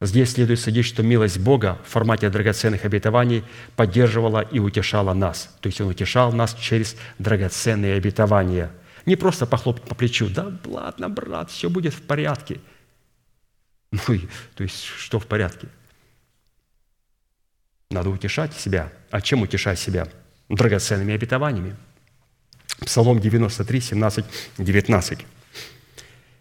[0.00, 3.42] Здесь следует судить, что милость Бога в формате драгоценных обетований
[3.74, 5.56] поддерживала и утешала нас.
[5.60, 8.70] То есть Он утешал нас через драгоценные обетования.
[9.06, 12.60] Не просто похлопать по плечу, да ладно, брат, все будет в порядке.
[13.90, 14.00] Ну,
[14.54, 15.68] то есть что в порядке?
[17.90, 18.92] Надо утешать себя.
[19.10, 20.08] А чем утешать себя?
[20.48, 21.76] драгоценными обетованиями.
[22.80, 24.24] Псалом 93, 17,
[24.58, 25.26] 19.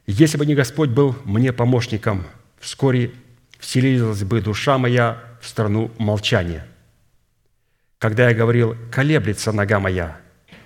[0.06, 2.24] «Если бы не Господь был мне помощником,
[2.60, 3.12] вскоре
[3.60, 6.66] вселилась бы душа моя в страну молчания.
[7.98, 10.18] Когда я говорил, колеблется нога моя,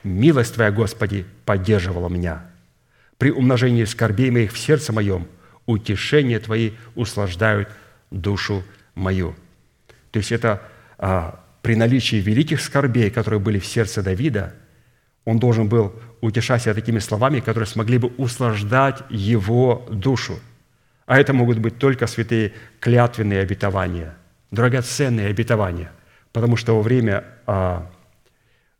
[0.04, 2.46] милость Твоя, Господи, поддерживала меня.
[3.18, 5.28] При умножении скорбей моих в сердце моем
[5.66, 7.70] утешения Твои услаждают
[8.12, 8.64] душу
[8.94, 9.36] мою».
[10.12, 10.62] То есть это
[11.02, 14.54] при наличии великих скорбей, которые были в сердце Давида,
[15.26, 20.40] он должен был утешать себя такими словами, которые смогли бы услаждать его душу.
[21.06, 24.16] А это могут быть только святые клятвенные обетования,
[24.52, 25.92] драгоценные обетования,
[26.32, 27.92] потому что во время а,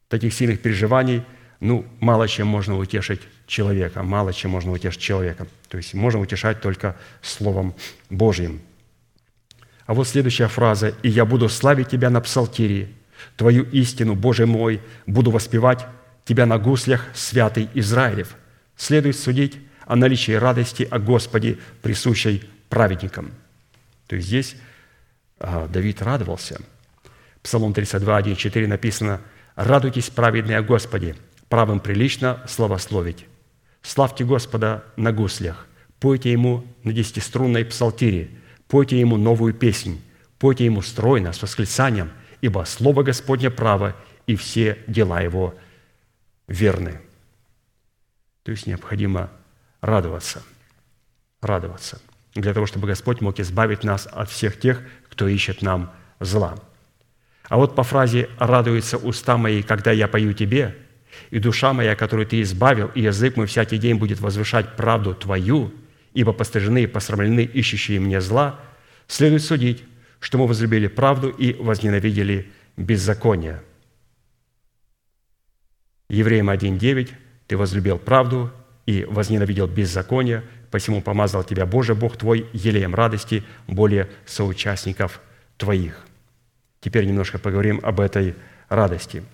[0.08, 1.24] таких сильных переживаний,
[1.60, 5.48] ну, мало чем можно утешить человека, мало чем можно утешить человека.
[5.68, 7.76] То есть можно утешать только Словом
[8.10, 8.62] Божьим–
[9.86, 10.94] а вот следующая фраза.
[11.04, 12.90] «И я буду славить Тебя на псалтире,
[13.36, 15.86] Твою истину, Боже мой, буду воспевать
[16.26, 18.36] Тебя на гуслях, святый Израилев».
[18.76, 23.32] Следует судить о наличии радости о Господе, присущей праведникам.
[24.08, 24.56] То есть здесь
[25.40, 26.62] а, Давид радовался.
[27.44, 29.22] Псалом 32, 1, 4 написано
[29.56, 31.16] «Радуйтесь, праведные о Господе,
[31.50, 33.26] правым прилично славословить.
[33.82, 35.68] Славьте Господа на гуслях,
[36.00, 38.30] пойте Ему на десятиструнной псалтире,
[38.72, 40.02] пойте Ему новую песнь,
[40.40, 42.10] пойте Ему стройно, с восклицанием,
[42.40, 43.98] ибо Слово Господне право,
[44.28, 45.54] и все дела Его
[46.48, 47.02] верны».
[48.44, 49.30] То есть необходимо
[49.82, 50.42] радоваться,
[51.42, 52.02] радоваться,
[52.34, 55.92] для того, чтобы Господь мог избавить нас от всех тех, кто ищет нам
[56.22, 56.58] зла.
[57.50, 60.78] А вот по фразе «радуются уста мои, когда я пою тебе»,
[61.30, 65.74] и душа моя, которую ты избавил, и язык мой всякий день будет возвышать правду твою,
[66.14, 68.60] ибо постыжены и посрамлены ищущие мне зла,
[69.08, 69.84] следует судить,
[70.20, 73.62] что мы возлюбили правду и возненавидели беззаконие.
[76.10, 77.10] Евреям 1.9
[77.48, 78.52] «Ты возлюбил правду
[78.86, 85.22] и возненавидел беззаконие, посему помазал тебя Боже Бог твой елеем радости более соучастников
[85.58, 86.06] твоих».
[86.82, 88.36] Теперь немножко поговорим об этой
[88.70, 89.24] радости–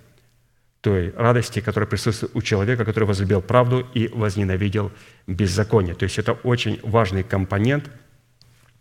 [0.82, 4.92] той радости, которая присутствует у человека, который возлюбил правду и возненавидел
[5.26, 5.96] беззаконие.
[5.96, 7.90] То есть это очень важный компонент,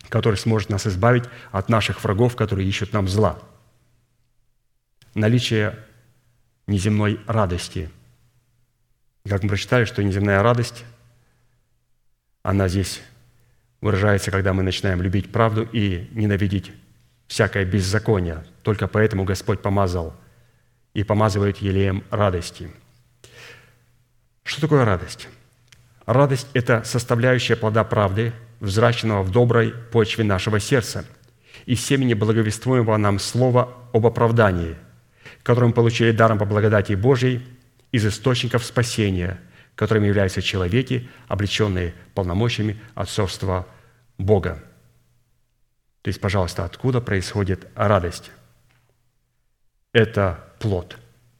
[0.08, 3.38] который сможет нас избавить от наших врагов, которые ищут нам зла.
[5.14, 5.78] Наличие
[6.66, 7.90] неземной радости.
[9.26, 10.84] Как мы прочитали, что неземная радость,
[12.42, 13.00] она здесь
[13.80, 16.70] выражается, когда мы начинаем любить правду и ненавидеть
[17.26, 18.44] всякое беззаконие.
[18.62, 20.14] Только поэтому Господь помазал–
[20.96, 22.70] и помазывают елеем радости.
[24.44, 25.28] Что такое радость?
[26.06, 31.04] Радость– это составляющая плода правды, взращенного в доброй почве нашего сердца,
[31.66, 34.74] и семени благовествуемого нам слова об оправдании,
[35.42, 37.46] которое мы получили даром по благодати Божьей
[37.92, 39.38] из источников спасения,
[39.74, 43.66] которыми являются человеки, облеченные полномочиями отцовства
[44.16, 44.64] Бога.
[46.00, 48.30] То есть, пожалуйста, откуда происходит радость?
[49.92, 50.96] Это плод.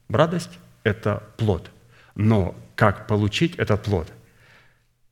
[0.08, 1.70] Радость– это плод.
[2.14, 4.08] Но как получить этот плод?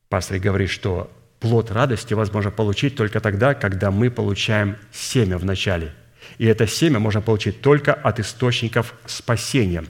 [0.09, 5.93] Пастор говорит, что плод радости возможно получить только тогда, когда мы получаем семя в начале.
[6.39, 9.85] И это семя можно получить только от источников спасения.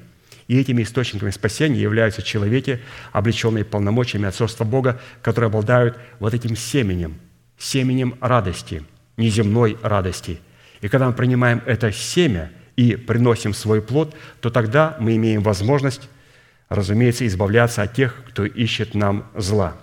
[0.48, 2.80] И этими источниками спасения являются человеки,
[3.12, 7.18] облеченные полномочиями отцовства Бога, которые обладают вот этим семенем,
[7.56, 8.82] семенем радости,
[9.16, 10.40] неземной радости.
[10.80, 16.08] И когда мы принимаем это семя– и приносим свой плод, то тогда мы имеем возможность,
[16.68, 19.76] разумеется, избавляться от тех, кто ищет нам зла.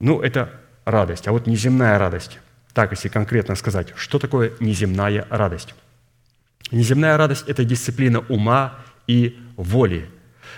[0.00, 0.50] Ну, это
[0.84, 1.28] радость.
[1.28, 2.38] А вот неземная радость.
[2.72, 5.74] Так, если конкретно сказать, что такое неземная радость?
[6.70, 10.10] Неземная радость– это дисциплина ума и воли,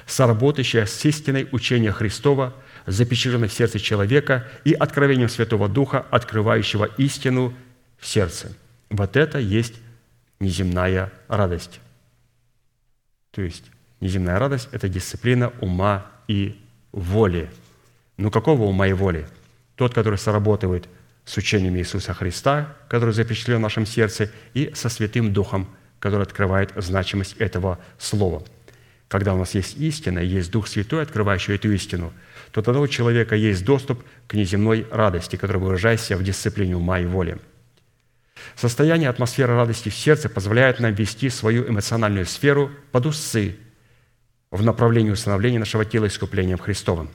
[0.07, 2.55] соработающая с истиной учения Христова,
[2.86, 7.55] запечатленной в сердце человека и откровением Святого Духа, открывающего истину
[7.99, 8.53] в сердце.
[8.91, 9.74] Вот это есть
[10.41, 11.80] неземная радость.
[13.30, 13.64] То есть
[14.01, 16.61] неземная радость– это дисциплина ума и
[16.93, 17.51] воли.
[18.16, 19.26] Ну какого ума и воли?
[19.76, 20.89] Тот, который соработает
[21.24, 25.68] с учением Иисуса Христа, который запечатлен в нашем сердце, и со Святым Духом,
[25.99, 28.43] который открывает значимость этого слова.
[29.09, 32.12] Когда у нас есть истина, есть Дух Святой, открывающий эту истину,
[32.51, 37.07] то тогда у человека есть доступ к неземной радости, которая выражается в дисциплине ума и
[37.07, 37.39] воли–
[38.57, 43.57] Состояние атмосферы радости в сердце позволяет нам вести свою эмоциональную сферу под усы
[44.51, 47.11] в направлении установления нашего тела искуплением Христовым.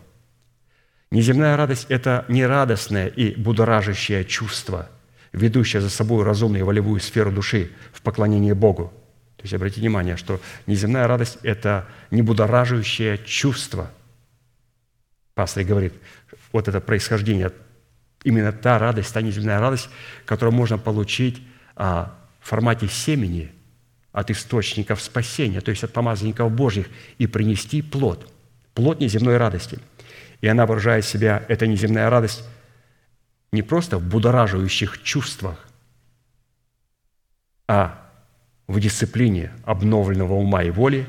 [1.11, 4.89] Неземная радость– это не радостное и будоражащее чувство,
[5.31, 8.91] ведущее за собой разумную и волевую сферу души в поклонении Богу.
[9.37, 13.91] То есть обратите внимание, что неземная радость– это не будоражащее чувство.
[15.35, 15.93] Пастор говорит,
[16.51, 17.51] вот это происхождение
[18.23, 19.89] именно та радость, та неземная радость,
[20.25, 21.41] которую можно получить
[21.75, 23.51] а, в формате семени
[24.11, 28.31] от источников спасения, то есть от помазанников Божьих, и принести плод,
[28.73, 29.79] плод неземной радости.
[30.41, 32.43] И она выражает себя, эта неземная радость,
[33.51, 35.67] не просто в будораживающих чувствах,
[37.67, 37.99] а
[38.67, 41.07] в дисциплине обновленного ума и воли,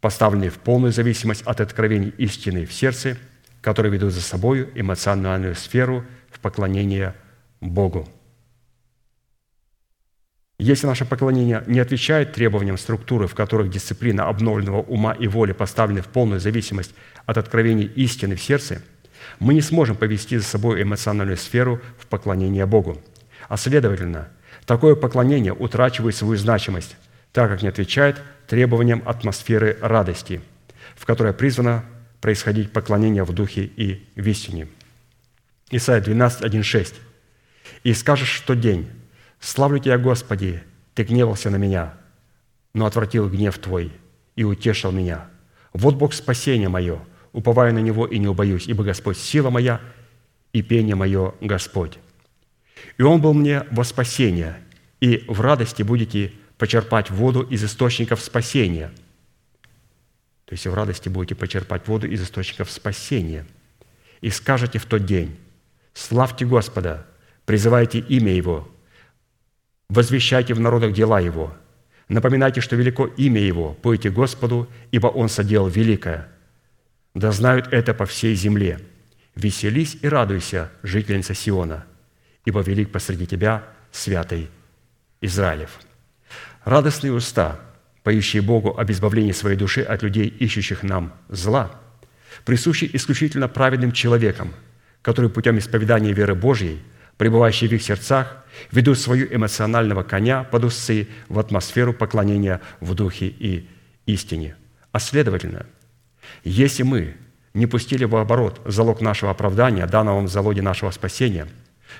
[0.00, 3.16] поставленной в полную зависимость от откровений истины в сердце,
[3.60, 6.04] которые ведут за собой эмоциональную сферу–
[6.38, 7.14] в поклонение
[7.60, 8.08] Богу.
[10.60, 16.02] Если наше поклонение не отвечает требованиям структуры, в которых дисциплина обновленного ума и воли поставлены
[16.02, 16.94] в полную зависимость
[17.26, 18.82] от откровений истины в сердце,
[19.38, 23.00] мы не сможем повести за собой эмоциональную сферу в поклонение Богу.
[23.48, 24.28] А следовательно,
[24.66, 26.96] такое поклонение утрачивает свою значимость,
[27.32, 30.40] так как не отвечает требованиям атмосферы радости,
[30.96, 31.84] в которой призвано
[32.20, 34.66] происходить поклонение в духе и в истине.
[35.70, 36.94] Исайя 12, 1, 6.
[37.84, 38.88] «И скажешь в тот день,
[39.38, 40.62] славлю Тебя, Господи,
[40.94, 41.94] Ты гневался на меня,
[42.72, 43.92] но отвратил гнев Твой
[44.34, 45.28] и утешил меня.
[45.72, 47.00] Вот Бог спасение мое,
[47.32, 49.80] уповаю на Него и не убоюсь, ибо Господь сила моя
[50.52, 51.98] и пение мое Господь.
[52.96, 54.58] И Он был мне во спасение,
[55.00, 58.90] и в радости будете почерпать воду из источников спасения».
[60.46, 63.44] То есть в радости будете почерпать воду из источников спасения.
[64.22, 65.36] «И скажете в тот день,
[65.98, 67.06] славьте Господа,
[67.44, 68.68] призывайте имя Его,
[69.88, 71.56] возвещайте в народах дела Его,
[72.08, 76.28] напоминайте, что велико имя Его, пойте Господу, ибо Он соделал великое.
[77.14, 78.80] Да знают это по всей земле.
[79.34, 81.84] Веселись и радуйся, жительница Сиона,
[82.44, 84.48] ибо велик посреди тебя святый
[85.20, 85.80] Израилев».
[86.64, 87.60] Радостные уста,
[88.02, 91.70] поющие Богу об избавлении своей души от людей, ищущих нам зла,
[92.44, 94.52] присущи исключительно праведным человекам,
[95.02, 96.80] которые путем исповедания веры Божьей,
[97.16, 103.26] пребывающие в их сердцах, ведут свою эмоционального коня под усы в атмосферу поклонения в духе
[103.26, 103.68] и
[104.06, 104.56] истине.
[104.92, 105.66] А следовательно,
[106.44, 107.16] если мы
[107.54, 111.46] не пустили в оборот залог нашего оправдания, данного в залоге нашего спасения,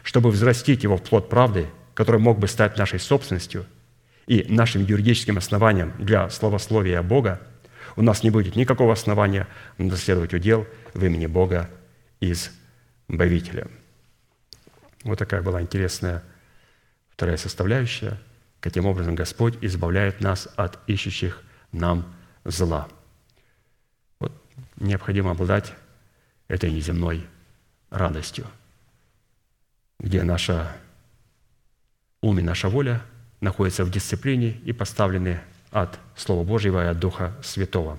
[0.03, 3.67] чтобы взрастить его в плод правды, который мог бы стать нашей собственностью–
[4.29, 7.41] и нашим юридическим основанием для словословия Бога,
[7.97, 11.69] у нас не будет никакого основания наследовать удел в имени Бога
[12.21, 12.53] из
[13.09, 13.69] Избавителя.
[15.05, 16.23] Вот такая была интересная
[17.11, 18.19] вторая составляющая.
[18.61, 21.43] Каким образом Господь избавляет нас от ищущих
[21.73, 22.89] нам зла.
[24.19, 24.33] Вот
[24.77, 25.73] необходимо обладать
[26.49, 27.27] этой неземной
[27.91, 28.47] радостью,
[29.99, 30.77] где наша
[32.21, 33.03] ум и наша воля–
[33.41, 35.41] находятся в дисциплине и поставлены
[35.71, 37.99] от Слова Божьего и от Духа Святого.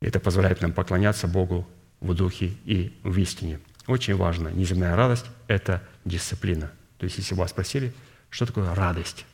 [0.00, 1.66] Это позволяет нам поклоняться Богу
[2.02, 3.60] в Духе и в истине.
[3.86, 6.70] Очень важно, неземная радость– это дисциплина.
[6.98, 7.92] То есть, если вас спросили,
[8.30, 9.24] что такое радость?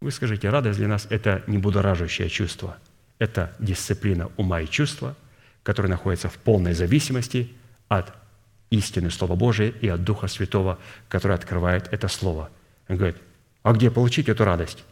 [0.00, 2.76] Вы скажите, радость для нас– это не будоражащее чувство.
[3.18, 5.16] Это дисциплина ума и чувства,
[5.62, 7.52] которые находятся в полной зависимости
[7.88, 8.12] от
[8.70, 10.78] истины Слова Божия и от Духа Святого,
[11.08, 12.50] который открывает это Слово.
[12.88, 13.16] Он говорит,
[13.62, 14.84] а где получить эту радость?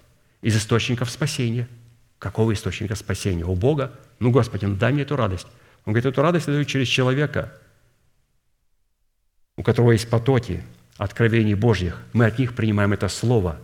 [0.43, 1.69] Из источников спасения.
[2.19, 3.45] Какого источника спасения?
[3.45, 3.93] У Бога?
[4.19, 5.47] Ну, Господи, ну дай мне эту радость.
[5.87, 7.53] Он говорит, эту радость даю через человека,
[9.57, 10.63] у которого есть потоки
[10.99, 12.03] откровений Божьих.
[12.13, 13.59] Мы от них принимаем это Слово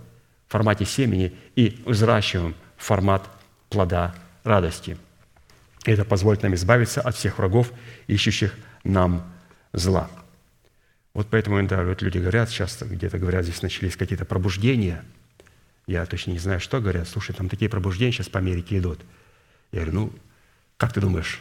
[0.46, 3.28] в формате семени и взращиваем формат
[3.68, 4.96] плода радости.
[5.84, 7.72] И это позволит нам избавиться от всех врагов,
[8.06, 8.54] ищущих
[8.84, 9.28] нам
[9.72, 10.08] зла.
[11.14, 15.04] Вот поэтому иногда вот люди говорят, часто где-то говорят, здесь начались какие-то пробуждения.
[15.88, 17.08] Я точно не знаю, что говорят.
[17.08, 19.00] Слушай, там такие пробуждения сейчас по Америке идут.
[19.72, 20.12] Я говорю, ну,
[20.76, 21.40] как ты думаешь?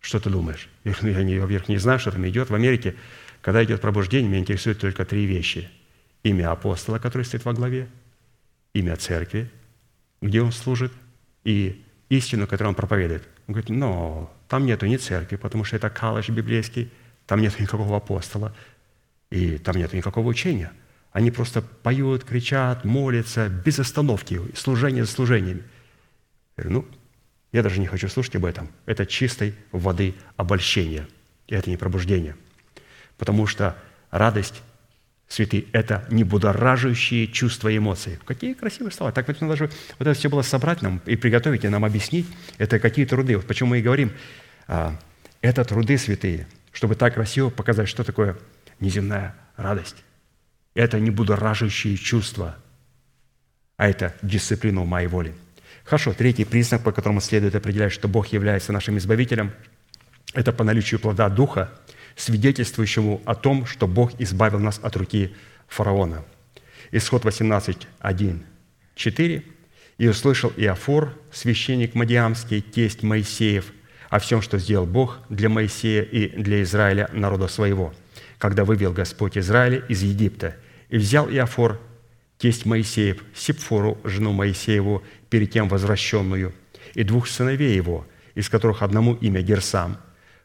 [0.00, 0.68] Что ты думаешь?
[0.84, 2.50] Я, говорю, я, не, не знаю, что там идет.
[2.50, 2.96] В Америке,
[3.42, 5.70] когда идет пробуждение, меня интересуют только три вещи.
[6.22, 7.88] Имя апостола, который стоит во главе,
[8.72, 9.50] имя церкви,
[10.20, 10.92] где он служит,
[11.44, 13.22] и истину, которую он проповедует.
[13.46, 16.90] Он говорит, но там нету ни церкви, потому что это колледж библейский,
[17.26, 18.54] там нет никакого апостола,
[19.30, 20.72] и там нет никакого учения.
[21.12, 25.62] Они просто поют, кричат, молятся без остановки, служение за служением.
[26.56, 26.99] Я говорю, ну,
[27.52, 28.70] я даже не хочу слушать об этом.
[28.86, 31.06] Это чистой воды обольщение.
[31.46, 32.36] И это не пробуждение.
[33.18, 33.76] Потому что
[34.10, 34.62] радость,
[35.28, 38.18] святые, это не будоражащие чувства и эмоции.
[38.24, 39.12] Какие красивые слова.
[39.12, 42.26] Так вот, даже вот это все было собрать нам и приготовить, и нам объяснить.
[42.58, 43.36] Это какие труды.
[43.36, 44.12] Вот почему мы и говорим,
[44.66, 44.96] а,
[45.40, 48.36] это труды святые– чтобы так красиво показать, что такое
[48.78, 49.96] неземная радость.
[50.74, 52.56] Это не будоражащие чувства,
[53.76, 55.34] а это дисциплина ума и воли.
[55.90, 59.50] Хорошо, третий признак, по которому следует определять, что Бог является нашим избавителем,
[60.34, 61.68] это по наличию плода Духа,
[62.14, 65.34] свидетельствующему о том, что Бог избавил нас от руки
[65.66, 66.24] фараона.
[66.92, 68.42] Исход 18, 1,
[68.94, 69.42] 4.
[69.98, 73.72] «И услышал Иофор, священник Мадиамский, тесть Моисеев,
[74.10, 77.92] о всем, что сделал Бог для Моисея и для Израиля, народа своего,
[78.38, 80.54] когда вывел Господь Израиля из Египта,
[80.88, 81.80] и взял Иофор,
[82.38, 86.52] тесть Моисеев, Сипфору, жену Моисееву, перед тем возвращенную,
[86.94, 89.96] и двух сыновей его, из которых одному имя Герсам,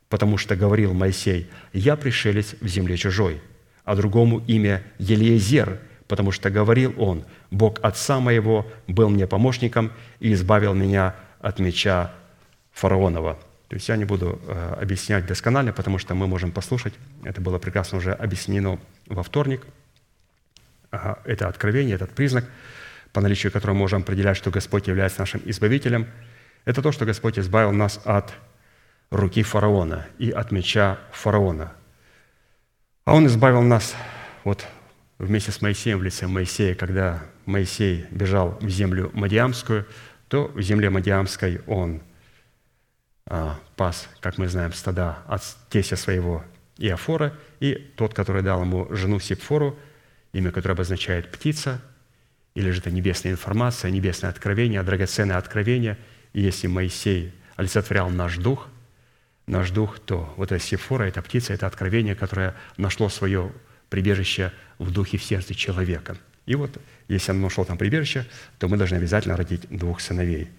[0.09, 3.41] потому что говорил Моисей, «Я пришелец в земле чужой»,
[3.83, 10.33] а другому имя Елиезер, потому что говорил он, «Бог отца моего был мне помощником и
[10.33, 12.13] избавил меня от меча
[12.71, 13.39] фараонова».
[13.67, 16.93] То есть я не буду э, объяснять досконально, потому что мы можем послушать.
[17.23, 19.65] Это было прекрасно уже объяснено во вторник.
[20.91, 22.45] Это откровение, этот признак,
[23.15, 26.07] по наличию которого можем определять, что Господь является нашим избавителем.
[26.65, 28.33] Это то, что Господь избавил нас от
[29.09, 31.71] руки фараона и от меча фараона.
[33.05, 33.95] А Он избавил нас
[34.43, 34.67] вот
[35.17, 39.87] вместе с Моисеем в лице Моисея, когда Моисей бежал в землю Мадиамскую,
[40.27, 42.01] то в земле Мадиамской он
[43.27, 46.43] а, пас, как мы знаем, стада от тестя своего
[46.77, 49.79] Иофора, и тот, который дал ему жену Сипфору,
[50.33, 51.81] имя которое обозначает «птица»,
[52.55, 55.97] или же это небесная информация, небесное откровение, драгоценное откровение.
[56.33, 58.69] И если Моисей олицетворял наш дух,
[59.45, 63.51] наш дух, то вот эта Сифора, эта птица, это откровение, которое нашло свое
[63.89, 66.17] прибежище в духе в сердце человека.
[66.45, 68.25] И вот, если оно нашло там прибежище,
[68.57, 70.49] то мы должны обязательно родить двух сыновей.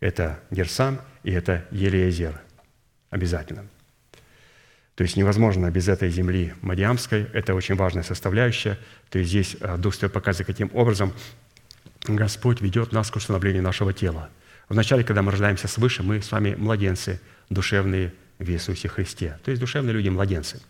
[0.00, 2.40] Это Герсам и это Елиезер.
[3.10, 3.66] Обязательно.
[4.96, 7.26] То есть невозможно без этой земли Мадиамской.
[7.32, 8.78] Это очень важная составляющая.
[9.10, 11.12] То есть здесь э, Дух Святой показывает, каким образом
[12.14, 14.30] Господь ведет нас к установлению нашего тела.
[14.68, 17.20] Вначале, когда мы рождаемся свыше, мы с вами младенцы,
[17.50, 19.38] душевные в Иисусе Христе.
[19.44, 20.60] То есть душевные люди– младенцы.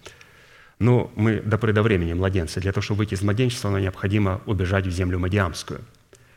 [0.78, 2.60] Но мы до поры до времени младенцы.
[2.60, 5.80] Для того, чтобы выйти из младенчества, нам необходимо убежать в землю Мадиамскую.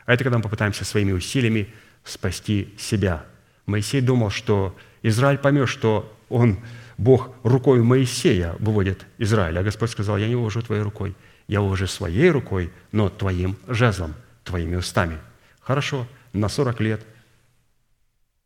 [0.05, 1.67] А это когда мы попытаемся своими усилиями
[2.05, 3.25] спасти себя.
[3.65, 6.59] Моисей думал, что Израиль поймет, что он,
[6.97, 9.59] Бог, рукой Моисея выводит Израиль.
[9.59, 11.15] А Господь сказал, я не увожу твоей рукой,
[11.47, 14.15] я увожу своей рукой, но твоим жезлом–
[14.49, 15.19] твоими устами.
[15.61, 17.05] Хорошо, на 40 лет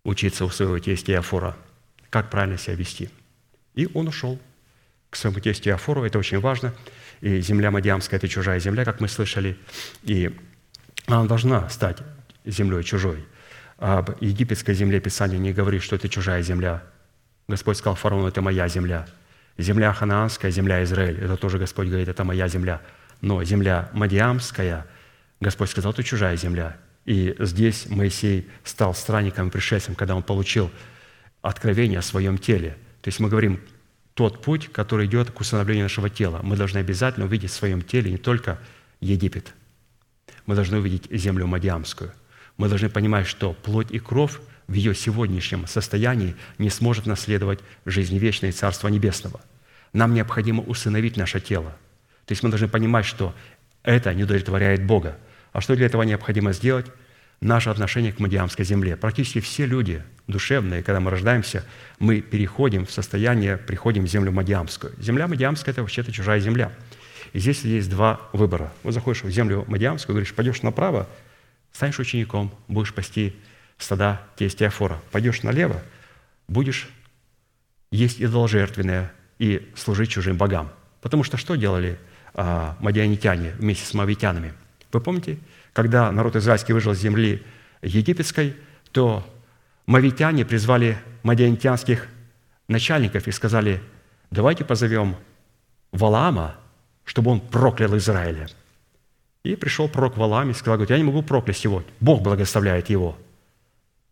[0.03, 1.55] учиться у своего тестя Иофора,
[2.09, 3.09] как правильно себя вести.
[3.73, 4.37] И он ушел
[5.09, 6.73] к своему тестю Иофору, это очень важно.
[7.21, 9.57] И земля Мадиамская– это чужая земля, как мы слышали.
[10.03, 10.37] И
[11.07, 11.99] она должна стать
[12.43, 13.25] землей чужой.
[13.77, 16.83] Об египетской земле Писание не говорит, что это чужая земля.
[17.47, 19.07] Господь сказал фараону, это моя земля.
[19.57, 22.81] Земля ханаанская, земля Израиль, это тоже Господь говорит, это моя земля.
[23.21, 24.85] Но земля Мадиамская–
[25.43, 26.77] Господь сказал, это чужая земля.
[27.05, 30.71] И здесь Моисей стал странником и пришельцем, когда он получил
[31.41, 32.77] откровение о своем теле.
[33.01, 33.59] То есть мы говорим,
[34.13, 36.39] тот путь, который идет к установлению нашего тела.
[36.43, 38.59] Мы должны обязательно увидеть в своем теле не только
[38.99, 39.53] Египет.
[40.45, 42.11] Мы должны увидеть землю Мадиамскую.
[42.57, 48.17] Мы должны понимать, что плоть и кровь в ее сегодняшнем состоянии не сможет наследовать жизнь
[48.17, 49.41] вечной Царства Небесного.
[49.91, 51.75] Нам необходимо усыновить наше тело.
[52.25, 53.35] То есть мы должны понимать, что
[53.83, 55.17] это не удовлетворяет Бога.
[55.53, 56.87] А что для этого необходимо сделать?
[57.39, 58.97] Наше отношение к Мадиамской земле.
[58.97, 61.63] Практически все люди душевные, когда мы рождаемся,
[61.99, 64.93] мы переходим в состояние, приходим в землю Мадиамскую.
[64.99, 66.71] Земля Мадиамская– это вообще-то чужая земля.
[67.33, 68.73] И здесь есть два выбора.
[68.83, 71.07] Вот заходишь в землю Мадиамскую, говоришь, пойдешь направо,
[71.71, 73.35] станешь учеником, будешь пасти
[73.77, 75.01] стада тестя Афора.
[75.11, 75.83] Пойдешь налево,
[76.47, 76.89] будешь
[77.91, 80.71] есть идоложертвенное и служить чужим богам.
[81.01, 81.99] Потому что что делали
[82.33, 84.53] а, мадианитяне вместе с мавитянами–
[84.93, 85.39] вы помните,
[85.73, 87.43] когда народ израильский выжил с земли
[87.81, 88.55] египетской,
[88.91, 89.27] то
[89.85, 92.07] мавитяне призвали мадиантянских
[92.67, 93.81] начальников и сказали,
[94.31, 95.15] давайте позовем
[95.91, 96.55] Валаама,
[97.05, 98.47] чтобы он проклял Израиля.
[99.43, 103.17] И пришел пророк Валаам и сказал, говорит, я не могу проклясть его, Бог благословляет его.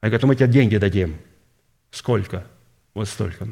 [0.01, 1.17] А говорят, мы тебе деньги дадим.
[1.91, 2.45] Сколько?
[2.93, 3.47] Вот столько.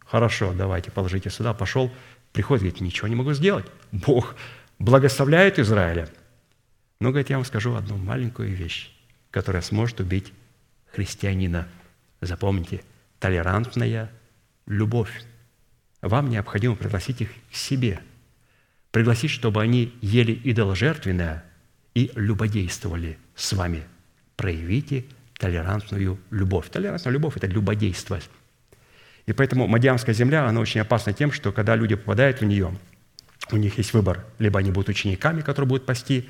[0.00, 1.54] Хорошо, давайте, положите сюда.
[1.54, 1.90] Пошел,
[2.32, 3.64] приходит, говорит, ничего не могу сделать.
[3.92, 4.34] Бог
[4.78, 6.08] благословляет Израиля–
[7.02, 8.92] но, говорит, я вам скажу одну маленькую вещь,
[9.32, 10.32] которая сможет убить
[10.92, 11.66] христианина.
[12.20, 12.82] Запомните,
[13.18, 14.08] толерантная
[14.66, 15.10] любовь.
[16.00, 17.98] Вам необходимо пригласить их к себе.
[18.92, 21.44] Пригласить, чтобы они ели идоложертвенное
[21.96, 23.82] и любодействовали с вами.
[24.36, 25.04] Проявите
[25.38, 26.70] толерантную любовь.
[26.70, 28.20] Толерантная любовь– это любодейство.
[29.26, 32.78] И поэтому Мадиамская земля, она очень опасна тем, что когда люди попадают в нее,
[33.50, 34.24] у них есть выбор.
[34.38, 36.28] Либо они будут учениками, которые будут пасти,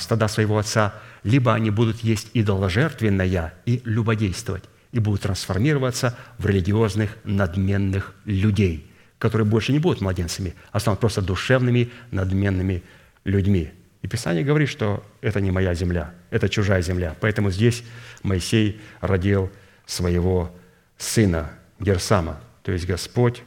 [0.00, 7.16] стада своего отца, либо они будут есть идоложертвенное и любодействовать, и будут трансформироваться в религиозных
[7.22, 12.82] надменных людей, которые больше не будут младенцами, а станут просто душевными надменными
[13.24, 13.70] людьми.
[14.02, 17.14] И Писание говорит, что это не моя земля, это чужая земля.
[17.20, 17.84] Поэтому здесь
[18.22, 19.52] Моисей родил
[19.86, 20.52] своего
[20.96, 23.42] сына Герсама, то есть Господь,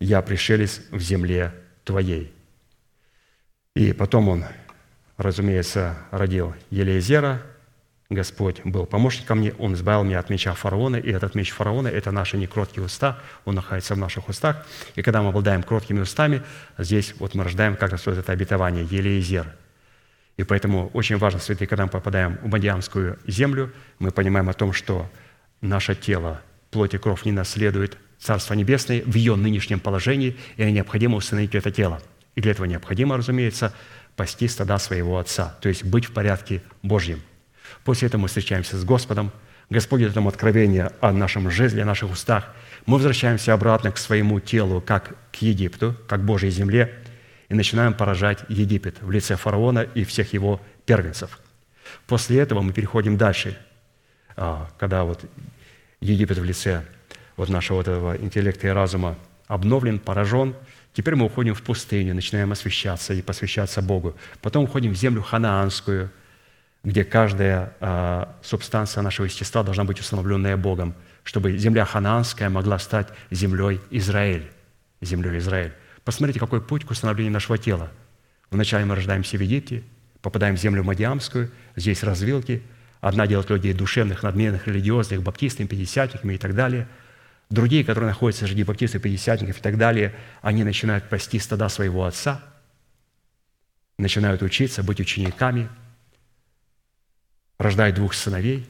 [0.00, 2.32] я пришелец в земле твоей.
[3.74, 4.44] И потом он
[5.22, 7.42] разумеется, родил Елеезера,
[8.14, 12.10] Господь был помощником мне, Он избавил меня от меча фараона, и этот меч фараона– это
[12.10, 14.66] наши некроткие уста, он находится в наших устах.
[14.94, 16.42] И когда мы обладаем кроткими устами,
[16.78, 19.46] здесь вот мы рождаем как раз вот это обетование Елеезер.
[20.36, 24.72] И поэтому очень важно, святые, когда мы попадаем в Мадиамскую землю, мы понимаем о том,
[24.72, 25.10] что
[25.60, 26.40] наше тело,
[26.70, 31.70] плоть и кровь не наследует Царство Небесное в ее нынешнем положении, и необходимо установить это
[31.70, 32.00] тело.
[32.34, 33.74] И для этого необходимо, разумеется,
[34.16, 37.22] пасти стада своего отца, то есть быть в порядке Божьем.
[37.84, 39.32] После этого мы встречаемся с Господом.
[39.70, 42.54] Господь дает нам откровение о нашем жезле, о наших устах.
[42.84, 46.94] Мы возвращаемся обратно к своему телу, как к Египту, как Божьей земле,
[47.48, 51.38] и начинаем поражать Египет в лице фараона и всех его первенцев.
[52.06, 53.58] После этого мы переходим дальше,
[54.36, 55.24] а, когда вот
[56.00, 56.84] Египет в лице
[57.36, 59.16] вот нашего вот этого интеллекта и разума
[59.46, 60.54] обновлен, поражен,
[60.92, 64.16] теперь мы уходим в пустыню, начинаем освещаться и посвящаться Богу.
[64.40, 66.10] Потом уходим в землю ханаанскую,
[66.84, 73.08] где каждая а, субстанция нашего естества должна быть установленная Богом, чтобы земля ханаанская могла стать
[73.30, 74.50] землей Израиль.
[75.00, 75.72] Землей Израиль.
[76.04, 77.90] Посмотрите, какой путь к установлению нашего тела.
[78.50, 79.82] Вначале мы рождаемся в Египте,
[80.20, 82.62] попадаем в землю Мадиамскую, здесь развилки.
[83.00, 86.86] Одна делает людей душевных, надменных, религиозных, баптистами, пятидесятниками и так далее.
[87.52, 92.42] Другие, которые находятся среди баптистов, пятидесятников и так далее, они начинают пасти стада своего отца,
[93.98, 95.68] начинают учиться, быть учениками,
[97.58, 98.66] рождают двух сыновей,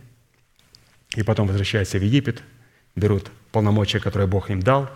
[1.14, 2.42] и потом возвращаются в Египет,
[2.96, 4.90] берут полномочия, которые Бог им дал,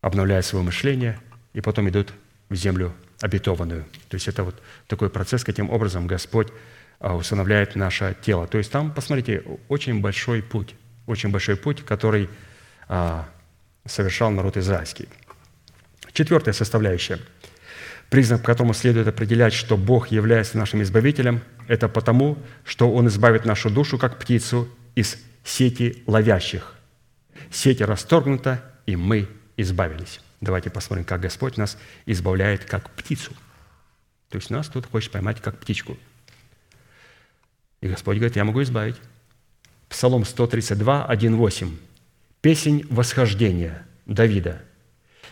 [0.00, 1.20] обновляют свое мышление,
[1.52, 2.14] и потом идут
[2.48, 3.84] в землю обетованную.
[4.08, 6.48] То есть это вот такой процесс, каким образом Господь
[6.98, 8.46] а, усыновляет наше тело.
[8.46, 10.74] То есть там, посмотрите, очень большой путь,
[11.08, 12.28] очень большой путь, который
[12.88, 13.28] а,
[13.86, 15.08] совершал народ израильский.
[16.12, 17.18] Четвертая составляющая,
[18.10, 23.44] признак, по которому следует определять, что Бог является нашим избавителем, это потому, что Он избавит
[23.44, 26.74] нашу душу, как птицу, из сети ловящих.
[27.50, 30.20] Сеть расторгнута, и мы избавились.
[30.40, 33.32] Давайте посмотрим, как Господь нас избавляет как птицу.
[34.28, 35.96] То есть нас тут хочет поймать как птичку.
[37.80, 38.96] И Господь говорит, я могу избавить.
[39.88, 41.76] Псалом 132, 1, 8.
[42.40, 44.60] Песень восхождения Давида.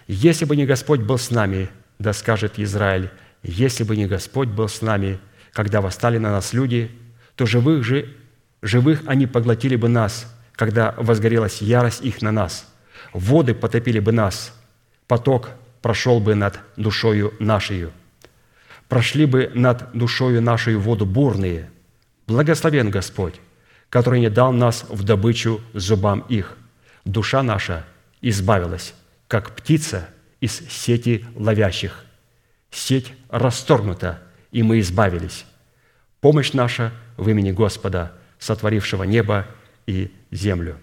[0.08, 1.68] «Если бы не Господь был с нами,
[1.98, 3.10] да скажет Израиль,
[3.42, 5.18] если бы не Господь был с нами,
[5.52, 6.90] когда восстали на нас люди,
[7.36, 8.14] то живых же,
[8.62, 12.66] живых они поглотили бы нас, когда возгорелась ярость их на нас.
[13.12, 14.54] Воды потопили бы нас,
[15.06, 15.50] поток
[15.82, 17.88] прошел бы над душою нашей.
[18.88, 21.70] Прошли бы над душою нашей воду бурные.
[22.26, 23.40] Благословен Господь,
[23.90, 26.56] который не дал нас в добычу зубам их.
[27.04, 27.84] Душа наша
[28.20, 28.94] избавилась,
[29.28, 30.08] как птица
[30.40, 32.04] из сети ловящих.
[32.70, 35.46] Сеть расторгнута, и мы избавились.
[36.20, 39.46] Помощь наша в имени Господа, сотворившего небо
[39.86, 40.78] и землю.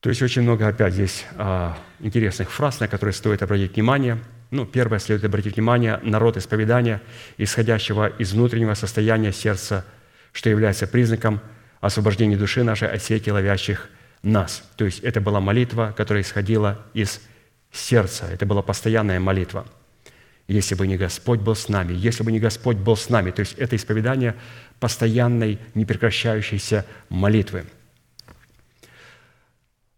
[0.00, 4.18] То есть очень много опять здесь а, интересных фраз, на которые стоит обратить внимание.
[4.50, 7.02] Ну, первое, следует обратить внимание на род исповедания,
[7.36, 9.84] исходящего из внутреннего состояния сердца,
[10.38, 11.40] что является признаком
[11.80, 13.88] освобождения души нашей от сети ловящих
[14.22, 14.62] нас.
[14.76, 17.20] То есть это была молитва, которая исходила из
[17.72, 18.26] сердца.
[18.32, 19.66] Это была постоянная молитва.
[20.46, 23.32] Если бы не Господь был с нами, если бы не Господь был с нами.
[23.32, 24.36] То есть это исповедание
[24.78, 27.64] постоянной, непрекращающейся молитвы–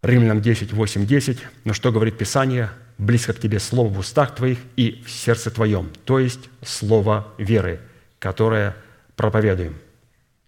[0.01, 1.37] Римлянам 10, 8, 10.
[1.63, 2.71] Но что говорит Писание?
[2.97, 5.91] «Близко к тебе слово в устах твоих и в сердце твоем».
[6.05, 7.79] То есть слово веры,
[8.19, 8.75] которое
[9.15, 9.75] проповедуем.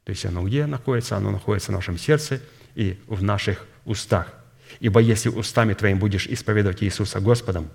[0.06, 1.18] То есть оно где находится?
[1.18, 2.42] Оно находится в нашем сердце
[2.76, 4.34] и в наших устах.
[4.80, 7.70] Ибо если устами твоим будешь исповедовать Иисуса Господом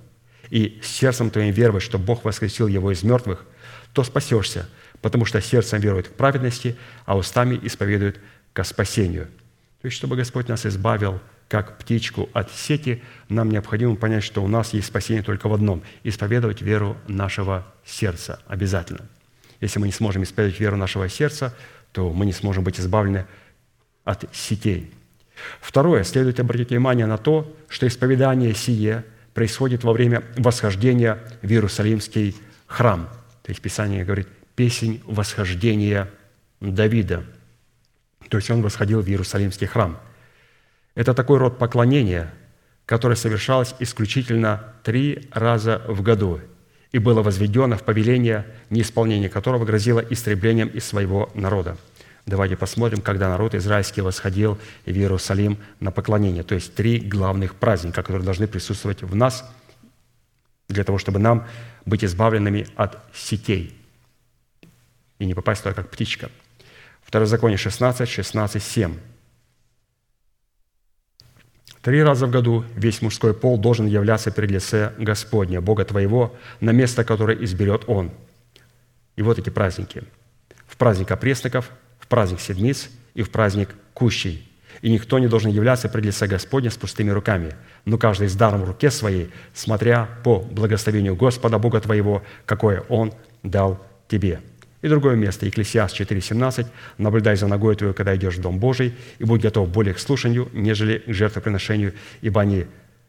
[0.50, 3.44] и сердцем твоим веровать, что Бог воскресил Его из мертвых,
[3.92, 4.68] то спасешься,
[5.00, 6.76] потому что сердцем верует к праведности,
[7.06, 8.20] а устами исповедует
[8.52, 9.26] к спасению.
[9.80, 14.48] То есть, чтобы Господь нас избавил– как птичку от сети, нам необходимо понять, что у
[14.48, 19.06] нас есть спасение только в одном– исповедовать веру нашего сердца обязательно.
[19.60, 21.54] Если мы не сможем исповедовать веру нашего сердца,
[21.98, 23.26] то мы не сможем быть избавлены
[24.04, 24.94] от сетей.
[25.60, 29.04] Второе, следует обратить внимание на то, что исповедание сие
[29.34, 32.36] происходит во время восхождения в Иерусалимский
[32.68, 33.08] храм.
[33.42, 36.08] То есть Писание говорит «песень восхождения
[36.60, 37.24] Давида».
[38.28, 39.98] То есть он восходил в Иерусалимский храм–
[40.94, 42.32] это такой род поклонения,
[42.86, 46.40] которое совершалось исключительно три раза в году
[46.90, 51.76] и было возведено в повеление, неисполнение которого грозило истреблением из своего народа.
[52.28, 56.42] Давайте посмотрим, когда народ израильский восходил в Иерусалим на поклонение.
[56.42, 59.50] То есть три главных праздника, которые должны присутствовать в нас
[60.68, 61.46] для того, чтобы нам
[61.86, 63.74] быть избавленными от сетей
[65.18, 66.30] и не попасть туда, как птичка.
[67.00, 68.98] Второзаконие 16, 16, 7.
[71.80, 76.72] Три раза в году весь мужской пол должен являться перед лице Господня, Бога твоего, на
[76.72, 78.10] место, которое изберет Он.
[79.16, 80.02] И вот эти праздники.
[80.66, 81.72] В праздник опресноков,
[82.08, 84.44] праздник седмиц и в праздник кущей.
[84.80, 87.54] И никто не должен являться пред лице Господня с пустыми руками,
[87.84, 93.12] но каждый с даром в руке своей, смотря по благословению Господа, Бога твоего, какое Он
[93.42, 94.40] дал тебе.
[94.80, 96.66] И другое место, Екклесиаст 4,17,
[96.98, 100.48] «Наблюдай за ногой твою, когда идешь в Дом Божий, и будь готов более к слушанию,
[100.52, 102.66] нежели к жертвоприношению, ибо они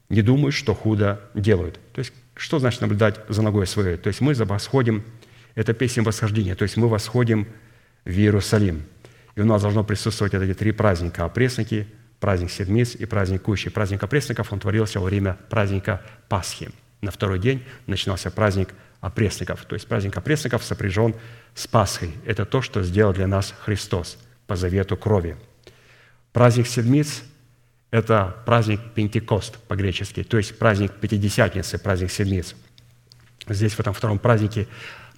[0.10, 1.80] не думают, что худо делают».
[1.94, 3.98] То есть, что значит наблюдать за ногой своей?
[3.98, 5.04] То есть, мы восходим,
[5.54, 7.48] это песня восхождения, то есть, мы восходим
[8.06, 8.84] в Иерусалим.
[9.36, 11.88] И у нас должно присутствовать эти три праздника– опресники,
[12.20, 13.70] праздник Седмиц и праздник Кущи.
[13.70, 16.70] Праздник опресноков, он творился во время праздника Пасхи.
[17.02, 18.70] На второй день начинался праздник
[19.00, 19.64] опресноков.
[19.66, 21.16] То есть праздник опресноков сопряжен
[21.56, 22.14] с Пасхой.
[22.26, 24.18] Это то, что сделал для нас Христос
[24.48, 25.38] по завету крови.
[26.34, 27.24] Праздник Седмиц–
[27.92, 32.56] это праздник Пентекост по-гречески, то есть праздник Пятидесятницы, праздник Седмиц.
[33.48, 34.68] Здесь, в этом втором празднике,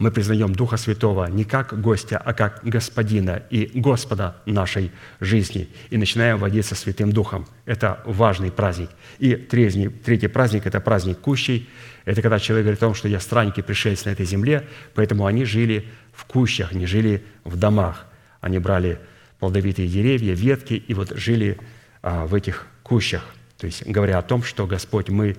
[0.02, 5.98] мы признаем Духа Святого не как гостя, а как Господина и Господа нашей жизни и
[5.98, 7.46] начинаем водиться Святым Духом.
[7.66, 8.90] Это важный праздник.
[9.20, 11.70] И третий, третий праздник– это праздник Кущей.
[12.06, 15.28] Это когда человек говорит о том, что я странник и пришелец на этой земле, поэтому
[15.28, 18.08] они жили в кущах, не жили в домах.
[18.40, 18.98] Они брали
[19.38, 21.60] плодовитые деревья, ветки и вот жили
[22.02, 23.24] а, в этих кущах.
[23.60, 25.38] То есть говоря о том, что Господь, мы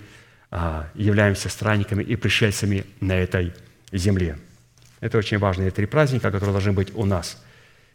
[0.53, 3.53] а, являемся странниками и пришельцами на этой
[3.91, 4.39] земле.
[5.03, 7.43] Это очень важные три праздника, которые должны быть у нас.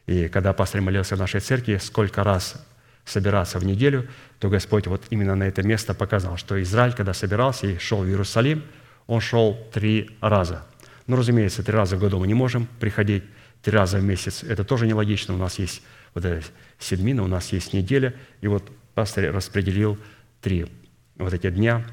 [0.08, 2.62] И когда пастор молился в нашей церкви, сколько раз
[3.06, 4.10] собираться в неделю,
[4.40, 8.08] то Господь вот именно на это место показал, что Израиль, когда собирался и шел в
[8.08, 8.62] Иерусалим,
[9.08, 10.66] он шел три раза.
[11.08, 13.24] Ну, разумеется, три раза в году мы не можем приходить,
[13.62, 14.44] три раза в месяц.
[14.44, 15.34] Это тоже нелогично.
[15.34, 16.46] У нас есть вот эта
[16.78, 18.14] седмина, у нас есть неделя.
[18.42, 19.98] И вот пастор распределил
[20.42, 20.70] три
[21.16, 21.86] вот эти дня,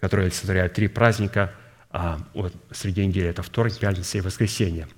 [0.00, 1.52] которые олицетворяют три праздника–
[1.90, 4.88] а вот среди недели это вторник, пятница и воскресенье.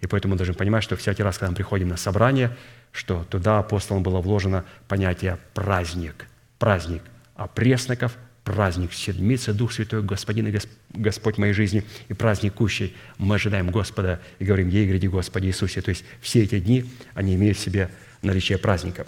[0.00, 2.56] И поэтому мы должны понимать, что всякий раз, когда мы приходим на собрание,
[2.90, 6.26] что туда апостолам было вложено понятие «праздник».
[6.58, 7.02] Праздник
[7.36, 10.58] опресноков, праздник Седмицы, Дух Святой, Господин и
[10.90, 12.96] Господь моей жизни, и праздник Кущей.
[13.18, 15.80] Мы ожидаем Господа и говорим «Ей гряди Господи Иисусе».
[15.82, 17.90] То есть все эти дни, они имеют в себе
[18.22, 19.06] наличие праздника.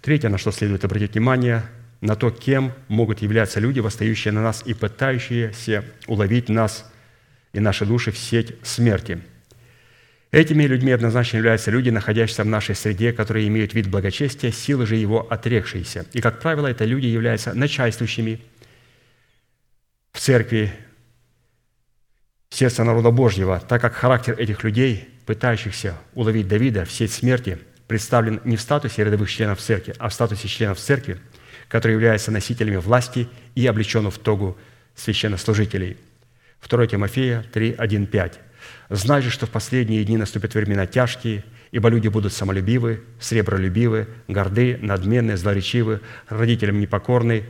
[0.00, 1.64] Третье, на что следует обратить внимание–
[2.02, 6.92] на то, кем могут являться люди, восстающие на нас и пытающиеся уловить нас
[7.52, 9.22] и наши души в сеть смерти.
[10.32, 14.96] Этими людьми однозначно являются люди, находящиеся в нашей среде, которые имеют вид благочестия, силы же
[14.96, 16.06] его отрекшиеся.
[16.12, 18.40] И, как правило, это люди являются начальствующими
[20.12, 20.72] в церкви
[22.50, 28.40] сердца народа Божьего, так как характер этих людей, пытающихся уловить Давида в сеть смерти, представлен
[28.44, 31.20] не в статусе рядовых членов церкви, а в статусе членов церкви–
[31.72, 34.58] которые являются носителями власти и облечены в тогу
[34.94, 35.96] священнослужителей.
[36.68, 38.40] 2 Тимофея 3, 1, 5.
[38.90, 44.78] «Знай же, что в последние дни наступят времена тяжкие, ибо люди будут самолюбивы, сребролюбивы, горды,
[44.82, 47.44] надменны, злоречивы, родителям непокорны,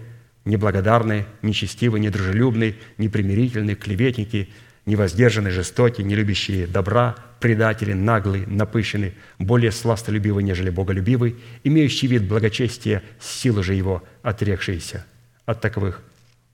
[0.44, 4.50] неблагодарны, нечестивы, недружелюбны, непримирительны, клеветники,
[4.86, 13.02] невоздержанные, жестокие, не любящие добра, предатели, наглый, напыщенный, более сластолюбивый, нежели боголюбивый, имеющий вид благочестия,
[13.20, 15.04] силы же его отрекшиеся.
[15.44, 16.02] От таковых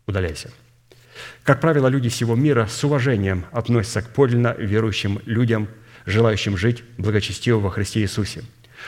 [0.06, 0.50] удаляйся.
[1.42, 5.68] Как правило, люди всего мира с уважением относятся к подлинно верующим людям,
[6.06, 8.42] желающим жить благочестиво во Христе Иисусе.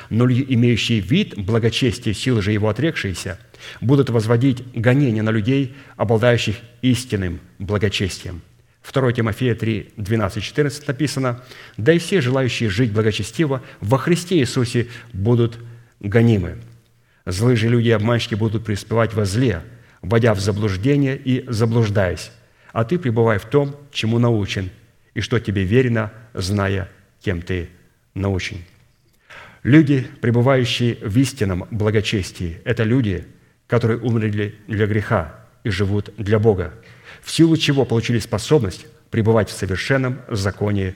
[0.08, 3.38] Но люди, имеющие вид благочестия, силы же его отрекшиеся,
[3.80, 8.42] будут возводить гонения на людей, обладающих истинным благочестием–
[8.82, 11.42] 2 Тимофея 3, 12, 14 написано,
[11.76, 15.58] «Да и все желающие жить благочестиво во Христе Иисусе будут
[16.00, 16.58] гонимы.
[17.26, 19.62] Злые же люди и обманщики будут преуспевать во зле,
[20.02, 22.32] вводя в заблуждение и заблуждаясь.
[22.72, 24.70] А ты пребывай в том, чему научен,
[25.12, 26.88] и что тебе верено, зная,
[27.20, 27.68] кем ты
[28.14, 28.58] научен».
[29.62, 33.26] Люди, пребывающие в истинном благочестии, это люди,
[33.66, 36.72] которые умерли для греха и живут для Бога–
[37.22, 40.94] в силу чего получили способность пребывать в совершенном законе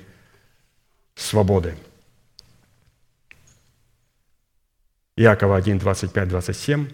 [1.15, 1.75] свободы.
[5.17, 6.89] Иакова 1, 25, 27.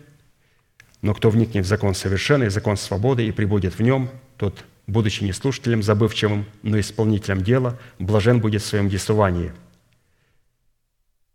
[1.03, 5.33] «Но кто вникнет в закон совершенный, закон свободы, и прибудет в нем, тот, будучи не
[5.33, 9.53] слушателем забывчивым, но исполнителем дела, блажен будет в своем действовании.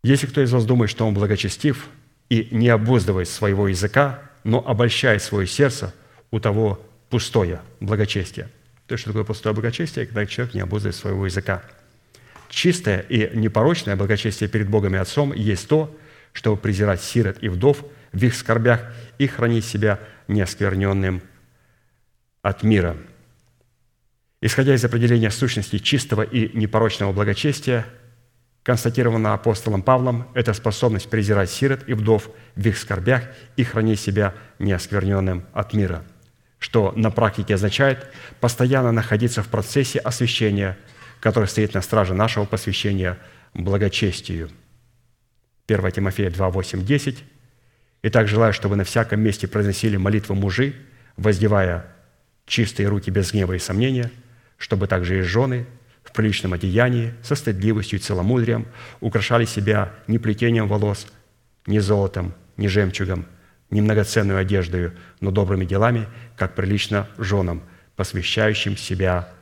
[0.04, 1.88] Если кто из вас думает, что он благочестив
[2.28, 5.92] и не обуздывает своего языка, но обольщает свое сердце,
[6.30, 8.48] у того пустое благочестие.
[8.86, 10.06] То есть, что такое пустое благочестие?
[10.06, 11.62] Когда человек не обуздывает своего языка.
[12.48, 15.94] Чистое и непорочное благочестие перед Богом и Отцом есть то,
[16.32, 18.82] чтобы презирать сирот и вдов в их скорбях
[19.18, 21.22] и хранить себя неоскверненным
[22.42, 22.96] от мира.
[24.40, 27.86] Исходя из определения сущности чистого и непорочного благочестия,
[28.62, 33.24] констатировано апостолом Павлом, это способность презирать сирот и вдов в их скорбях
[33.56, 36.04] и хранить себя неоскверненным от мира–
[36.58, 38.06] что на практике означает
[38.40, 40.76] постоянно находиться в процессе освящения,
[41.20, 43.18] который стоит на страже нашего посвящения
[43.54, 44.50] благочестию.
[45.68, 47.24] 1 Тимофея 2, 8, 10.
[48.02, 50.74] «Итак, желаю, чтобы на всяком месте произносили молитвы мужи,
[51.16, 51.86] воздевая
[52.46, 54.10] чистые руки без гнева и сомнения,
[54.56, 55.66] чтобы также и жены
[56.04, 58.66] в приличном одеянии, со стыдливостью и целомудрием
[59.00, 61.06] украшали себя не плетением волос,
[61.66, 63.26] не золотом, не жемчугом,
[63.70, 67.62] не многоценную одеждою, но добрыми делами, как прилично женам,
[67.96, 69.32] посвящающим себя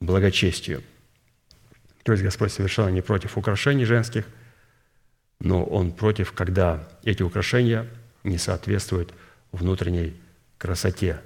[0.00, 0.82] благочестию».
[2.02, 4.26] То есть Господь совершенно не против украшений женских,
[5.40, 7.86] но Он против, когда эти украшения
[8.24, 9.14] не соответствуют
[9.52, 10.14] внутренней
[10.58, 11.20] красоте.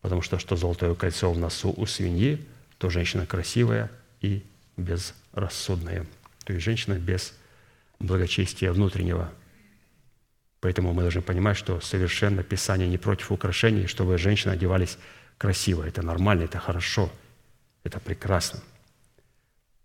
[0.00, 2.46] Потому что что золотое кольцо в носу у свиньи,
[2.78, 3.90] то женщина красивая
[4.20, 4.44] и
[4.76, 6.06] безрассудная.
[6.44, 7.34] То есть женщина без
[7.98, 9.30] благочестия внутреннего.
[10.60, 14.98] Поэтому мы должны понимать, что совершенно Писание не против украшений, чтобы женщины одевались
[15.36, 15.84] красиво.
[15.84, 17.10] Это нормально, это хорошо,
[17.84, 18.60] это прекрасно.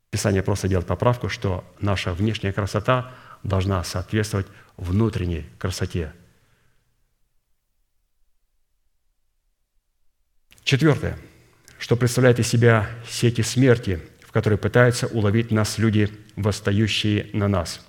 [0.09, 3.11] Писание просто делает поправку, что наша внешняя красота
[3.43, 4.47] должна соответствовать
[4.77, 6.13] внутренней красоте.
[10.63, 11.17] Четвертое.
[11.77, 17.81] Что представляет из себя сети смерти, в которые пытаются уловить нас люди, восстающие на нас.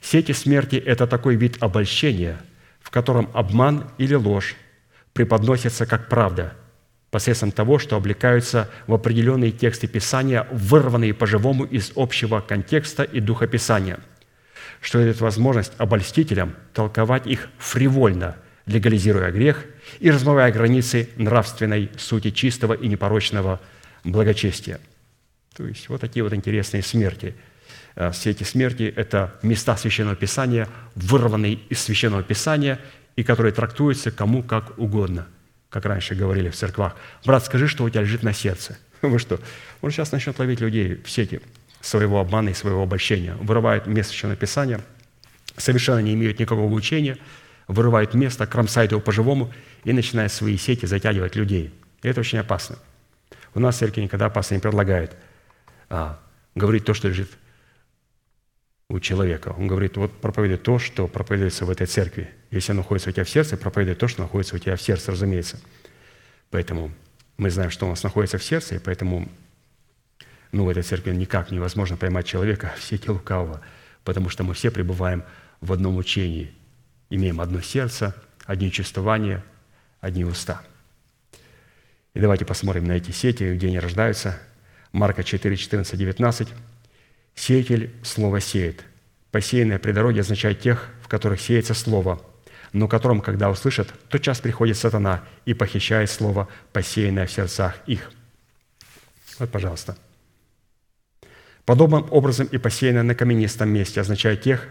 [0.00, 2.40] Сети смерти– это такой вид обольщения,
[2.80, 4.56] в котором обман или ложь
[5.12, 6.54] преподносятся как правда–
[7.12, 13.46] посредством того, что облекаются в определенные тексты Писания, вырванные по-живому из общего контекста и духа
[13.46, 14.00] Писания,
[14.80, 19.66] что дает возможность обольстителям толковать их фривольно, легализируя грех
[20.00, 23.60] и размывая границы нравственной сути чистого и непорочного
[24.04, 24.80] благочестия.
[25.54, 27.34] То есть вот такие вот интересные смерти.
[27.94, 32.78] А, все эти смерти– это места Священного Писания, вырванные из Священного Писания,
[33.16, 35.26] и которые трактуются кому как угодно–
[35.72, 36.94] как раньше говорили в церквах,
[37.24, 38.76] брат, скажи, что у тебя лежит на сердце.
[39.02, 39.40] Вы что?
[39.80, 41.40] Он сейчас начнет ловить людей в сети
[41.80, 43.34] своего обмана и своего обольщения.
[43.36, 44.80] Вырывает место Священного Писания,
[45.56, 47.16] совершенно не имеют никакого учения,
[47.68, 49.50] вырывает место, кромсает его по-живому
[49.84, 51.72] и начинает свои сети затягивать людей.
[52.02, 52.76] И это очень опасно.
[53.54, 55.16] У нас церкви никогда опасно не предлагает
[55.88, 56.20] а,
[56.54, 57.30] говорить то, что лежит
[58.92, 59.54] у человека.
[59.56, 62.28] Он говорит, вот проповедуй то, что проповедуется в этой церкви.
[62.50, 65.12] Если оно находится у тебя в сердце, проповедуй то, что находится у тебя в сердце,
[65.12, 65.58] разумеется.
[66.50, 66.92] Поэтому
[67.38, 69.28] мы знаем, что у нас находится в сердце, и поэтому
[70.52, 73.62] ну, в этой церкви никак невозможно поймать человека в сети лукавого,
[74.04, 75.24] потому что мы все пребываем
[75.62, 76.52] в одном учении,
[77.08, 78.14] имеем одно сердце,
[78.44, 79.42] одни чувствования,
[80.02, 80.60] одни уста.
[82.12, 84.38] И давайте посмотрим на эти сети, где они рождаются.
[84.92, 86.48] Марка 4, 14, 19.
[87.34, 88.84] Сеятель слово сеет.
[89.30, 92.20] Посеянное при дороге означает тех, в которых сеется слово,
[92.72, 98.10] но которым, когда услышат, тот час приходит сатана и похищает слово, посеянное в сердцах их.
[99.38, 99.96] Вот, пожалуйста.
[101.64, 104.68] Подобным образом и посеянное на каменистом месте означает тех,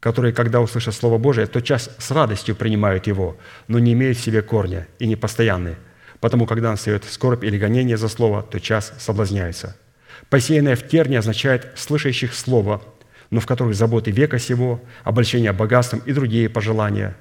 [0.00, 3.36] которые, когда услышат Слово Божие, тот час с радостью принимают его,
[3.66, 5.76] но не имеют в себе корня и не постоянны.
[6.20, 9.76] Потому, когда настает скорбь или гонение за Слово, тот час соблазняются–
[10.30, 12.82] Посеянное в терне означает слышащих слово,
[13.30, 17.16] но в которых заботы века сего, обольщение богатством и другие пожелания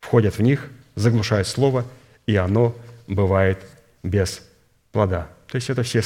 [0.00, 1.84] входят в них, заглушают слово,
[2.26, 2.76] и оно
[3.06, 3.58] бывает
[4.02, 4.42] без
[4.92, 5.28] плода.
[5.48, 6.02] То есть это все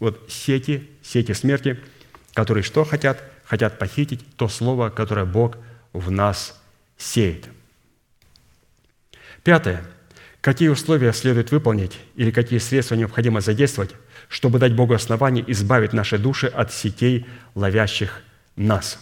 [0.00, 1.80] вот сети, сети смерти,
[2.32, 3.22] которые что хотят?
[3.44, 5.58] Хотят похитить то слово, которое Бог
[5.92, 6.60] в нас
[6.96, 7.48] сеет.
[9.42, 9.84] Пятое.
[10.40, 13.94] Какие условия следует выполнить или какие средства необходимо задействовать,
[14.28, 18.22] чтобы дать Богу основание избавить наши души от сетей, ловящих
[18.56, 18.98] нас.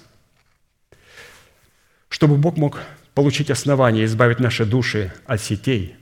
[2.09, 2.81] Чтобы Бог мог
[3.15, 5.97] получить основание избавить наши души от сетей,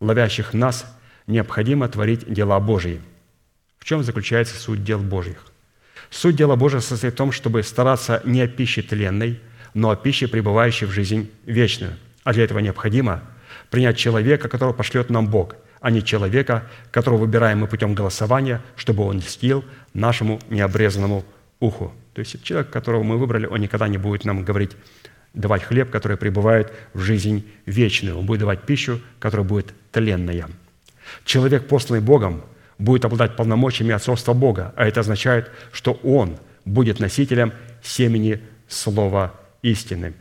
[0.00, 0.86] ловящих нас,
[1.26, 3.00] необходимо творить дела Божьи.
[3.78, 5.46] В чем заключается суть дел Божьих?
[6.10, 9.40] Суть дела Божьего состоит в том, чтобы стараться не о пище тленной,
[9.74, 11.96] но о пище, пребывающей в жизнь вечную.
[12.24, 13.22] А для этого необходимо
[13.70, 19.04] принять человека, которого пошлет нам Бог– а не человека, которого выбираем мы путем голосования, чтобы
[19.04, 21.24] он льстил нашему необрезанному
[21.60, 21.92] уху.
[22.12, 24.72] То есть человек, которого мы выбрали, он никогда не будет нам говорить,
[25.34, 28.18] давать хлеб, который пребывает в жизнь вечную.
[28.18, 30.48] Он будет давать пищу, которая будет тленная.
[31.24, 32.42] Человек, посланный Богом,
[32.78, 39.32] будет обладать полномочиями отцовства Бога, а это означает, что он будет носителем семени Слова
[39.62, 40.14] истины.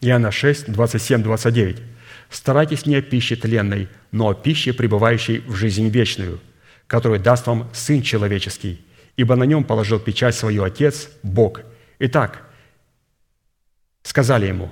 [0.00, 1.82] Иоанна 6, 27, 29.
[2.30, 6.40] Старайтесь не о пище тленной, но о пище, пребывающей в жизнь вечную,
[6.86, 8.84] которую даст вам Сын Человеческий,
[9.16, 11.62] ибо на нем положил печать свою Отец, Бог.
[11.98, 12.42] Итак,
[14.02, 14.70] сказали ему,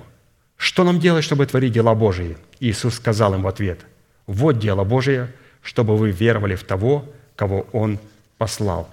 [0.55, 2.37] что нам делать, чтобы творить дела Божии?
[2.59, 3.85] Иисус сказал им в ответ,
[4.25, 7.05] вот дело Божие, чтобы вы веровали в того,
[7.35, 7.99] кого Он
[8.37, 8.89] послал.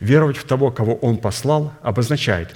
[0.00, 2.54] Веровать в того, кого Он послал, обозначает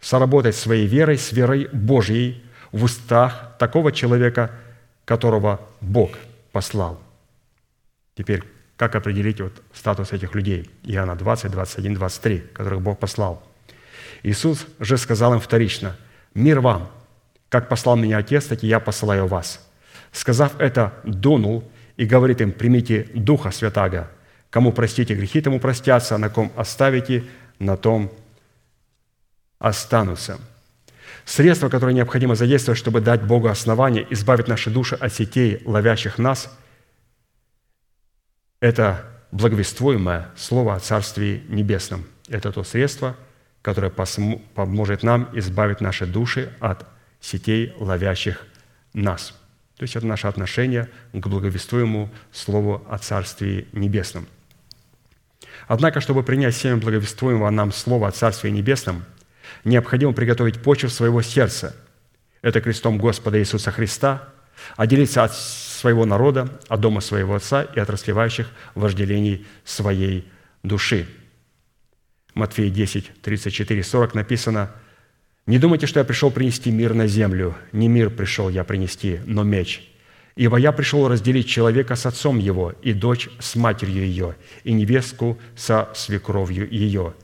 [0.00, 2.42] соработать своей верой с верой Божьей
[2.72, 4.50] в устах такого человека,
[5.04, 6.10] которого Бог
[6.52, 7.00] послал.
[8.14, 8.44] Теперь,
[8.76, 10.70] как определить вот статус этих людей?
[10.84, 13.42] Иоанна 20, 21, 23, которых Бог послал.
[14.22, 15.96] Иисус же сказал им вторично,
[16.34, 16.90] «Мир вам!
[17.48, 19.66] Как послал меня Отец, так и я посылаю вас».
[20.12, 24.10] Сказав это, дунул и говорит им, «Примите Духа Святаго,
[24.50, 27.24] Кому простите грехи, тому простятся, на ком оставите,
[27.60, 28.10] на том
[29.60, 30.40] останутся.
[31.30, 36.52] Средство, которое необходимо задействовать, чтобы дать Богу основание, избавить наши души от сетей, ловящих нас,
[38.58, 42.04] это благовествуемое Слово о Царстве Небесном.
[42.26, 43.14] Это то средство,
[43.62, 46.84] которое поможет нам избавить наши души от
[47.20, 48.44] сетей, ловящих
[48.92, 49.32] нас.
[49.76, 54.26] То есть это наше отношение к благовествуемому Слову о Царстве Небесном–
[55.68, 59.04] Однако, чтобы принять семя благовествуемого нам слова о Царстве Небесном,
[59.64, 61.76] необходимо приготовить почву своего сердца.
[62.42, 64.28] Это крестом Господа Иисуса Христа,
[64.76, 70.28] отделиться от своего народа, от дома своего Отца и от расливающих вожделений своей
[70.62, 71.06] души.
[72.34, 74.70] Матфея 10, 34, 40 написано,
[75.46, 77.56] «Не думайте, что я пришел принести мир на землю.
[77.72, 79.90] Не мир пришел я принести, но меч.
[80.36, 85.38] Ибо я пришел разделить человека с отцом его, и дочь с матерью ее, и невестку
[85.56, 87.14] со свекровью ее,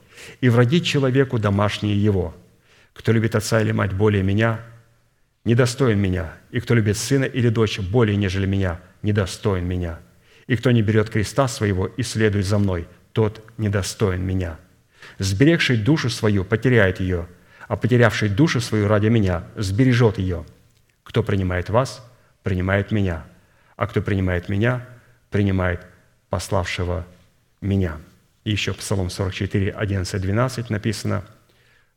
[0.40, 2.34] и вродить человеку домашние его.
[2.94, 4.60] Кто любит отца или мать более меня,
[5.44, 10.00] недостоин меня, и кто любит сына или дочь более, нежели меня, недостоин меня.
[10.46, 14.58] И кто не берет креста своего и следует за мной, тот недостоин меня.
[15.18, 17.26] Сберегший душу свою потеряет ее,
[17.68, 20.44] а потерявший душу свою ради меня сбережет ее.
[21.02, 22.04] Кто принимает вас–
[22.46, 23.24] принимает меня,
[23.74, 24.86] а кто принимает меня,
[25.30, 25.84] принимает
[26.30, 27.04] пославшего
[27.60, 27.98] меня».
[28.46, 31.24] И еще Псалом 44, 11, 12 написано,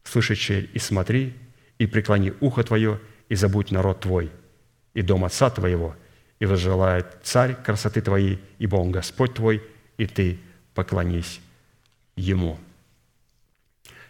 [0.03, 1.35] «Слышащий и смотри,
[1.77, 2.99] и преклони ухо твое,
[3.29, 4.31] и забудь народ твой,
[4.95, 5.95] и дом отца твоего,
[6.39, 9.61] и возжелает царь красоты твоей, ибо он Господь твой,
[9.97, 10.39] и ты
[10.73, 11.39] поклонись
[12.15, 12.57] ему».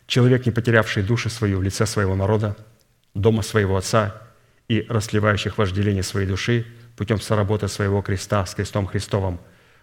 [0.08, 2.56] Человек, не потерявший душу свою в лице своего народа,
[3.14, 4.16] дома своего отца
[4.70, 9.42] и расливающих вожделение своей души путем соработы своего креста с крестом Христовым,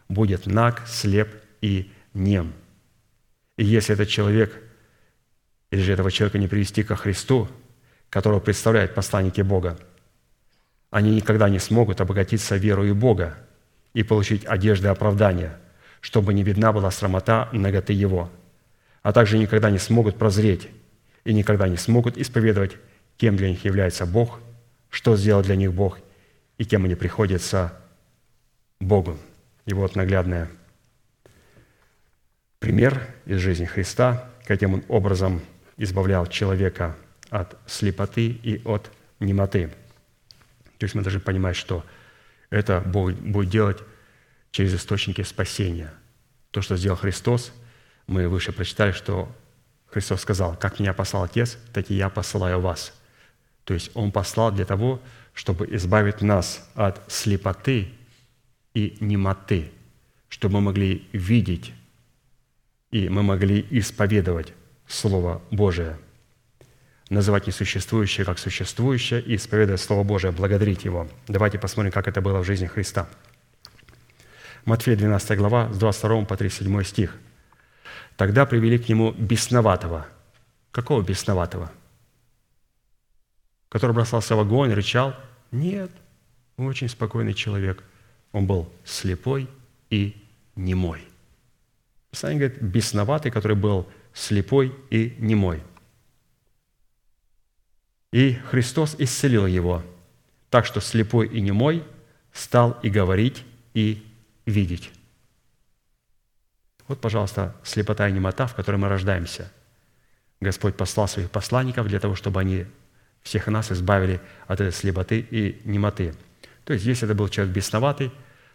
[0.09, 1.29] будет наг, слеп
[1.61, 2.53] и нем.
[3.57, 4.63] И если этот человек,
[5.71, 7.49] или же этого человека не привести ко Христу,
[8.11, 9.79] которого представляют посланники Бога,
[10.91, 13.37] они никогда не смогут обогатиться верою Бога
[13.93, 15.59] и получить одежды оправдания,
[16.01, 18.31] чтобы не видна была срамота ноготы Его,
[19.03, 20.69] а также никогда не смогут прозреть
[21.25, 22.77] и никогда не смогут исповедовать,
[23.17, 24.41] кем для них является Бог
[24.97, 25.99] что сделал для них Бог
[26.57, 27.79] и кем они приходятся
[28.81, 29.19] Богу.
[29.67, 30.47] И вот наглядный
[32.59, 35.41] пример из жизни Христа, каким он образом
[35.77, 36.97] избавлял человека
[37.31, 39.69] от слепоты и от немоты.
[40.79, 41.85] То есть мы должны понимать, что
[42.51, 43.79] это Бог будет делать
[44.51, 45.93] через источники спасения.
[46.51, 47.53] То, что сделал Христос,
[48.07, 49.35] мы выше прочитали, что
[49.87, 52.93] Христос сказал, «Как меня послал Отец, так и я посылаю вас».
[53.65, 55.01] То есть Он послал для того,
[55.33, 57.89] чтобы избавить нас от слепоты
[58.75, 59.71] и немоты,
[60.29, 61.73] чтобы мы могли видеть
[62.91, 64.53] и мы могли исповедовать
[64.87, 65.99] Слово Божие,
[67.11, 71.09] называть несуществующее как существующее и исповедовать Слово Божие, благодарить Его.
[71.29, 73.09] Давайте посмотрим, как это было в жизни Христа.
[74.65, 77.17] Матфея 12 глава, с 22 по 37 стих.
[78.17, 80.07] «Тогда привели к Нему бесноватого».
[80.73, 81.71] Какого бесноватого?
[83.77, 85.15] который бросался в огонь, рычал.
[85.51, 85.91] Нет,
[86.57, 87.83] очень спокойный человек.
[88.33, 89.49] Он был слепой
[89.91, 90.17] и
[90.55, 91.05] немой.
[92.17, 95.63] Писание говорит, бесноватый, который был слепой и немой.
[98.11, 99.83] И Христос исцелил его,
[100.49, 101.85] так что слепой и немой
[102.33, 103.45] стал и говорить,
[103.75, 104.03] и
[104.47, 104.91] видеть.
[106.89, 109.53] Вот, пожалуйста, слепота и немота, в которой мы рождаемся.
[110.41, 112.65] Господь послал своих посланников для того, чтобы они
[113.21, 116.15] всех нас избавили от этой слепоты и немоты.
[116.65, 118.11] То есть, если это был человек бесноватый,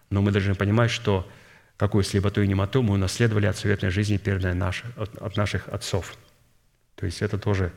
[0.09, 1.29] но мы должны понимать, что
[1.77, 6.15] какую слепоту и немоту мы унаследовали от суетной жизни, переданной наш, от, от наших отцов.
[6.95, 7.71] То есть, это тоже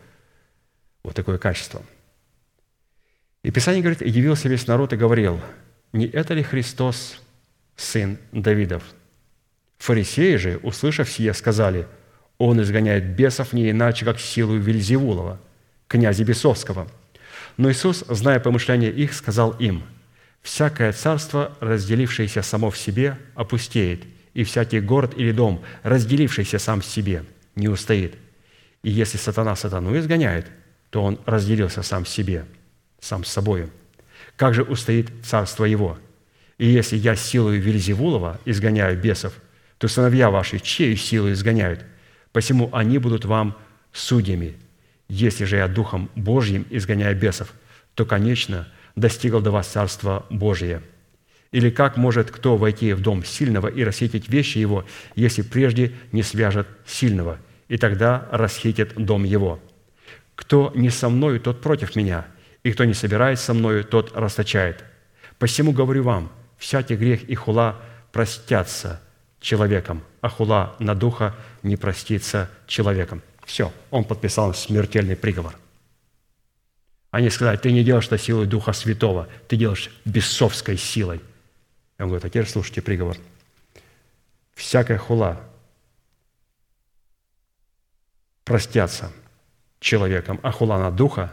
[1.03, 1.83] вот такое качество.
[3.43, 5.41] И Писание говорит, «И явился весь народ и говорил,
[5.93, 7.21] не это ли Христос,
[7.77, 8.83] сын Давидов?»
[9.79, 11.87] Фарисеи же, услышав сие, сказали,
[12.39, 15.41] «Он изгоняет бесов не иначе, как силу Вельзевулова»
[15.95, 16.89] князя Бесовского.
[17.57, 19.85] Но Иисус, зная помышления их, сказал им,
[20.45, 24.05] «Всякое царство, разделившееся само в себе, опустеет,
[24.35, 27.25] и всякий город или дом, разделившийся сам в себе,
[27.57, 28.15] не устоит.
[28.83, 30.47] И если сатана сатану изгоняет,
[30.91, 32.45] то он разделился сам в себе,
[33.01, 33.71] сам с собою.
[34.37, 35.99] Как же устоит царство его?
[36.59, 39.33] И если я силою Вельзевулова изгоняю бесов,
[39.79, 41.85] то сыновья ваши чьей силой изгоняют?
[42.33, 43.57] Посему они будут вам
[43.93, 44.57] судьями.
[45.09, 47.53] Если же я Духом Божьим изгоняю бесов,
[47.95, 50.83] то, конечно, достигал до вас Царство Божие.
[51.53, 54.85] Или как может кто войти в дом сильного и расхитить вещи его,
[55.15, 57.39] если прежде не свяжет сильного,
[57.69, 59.61] и тогда расхитит дом его?
[60.35, 62.27] Кто не со мною, тот против меня,
[62.65, 64.85] и кто не собирает со мною, тот расточает.
[65.39, 67.81] Посему говорю вам, всякий грех и хула
[68.11, 69.01] простятся
[69.41, 73.23] человеком, а хула на духа не простится человеком.
[73.45, 75.55] Все, он подписал смертельный приговор.
[77.15, 81.19] Они сказали, ты не делаешь это силой Духа Святого, ты делаешь бесовской силой.
[81.97, 83.17] И он говорит, а теперь слушайте приговор.
[84.57, 85.41] Всякая хула
[88.43, 89.13] простятся
[89.79, 91.33] человеком, а хула на Духа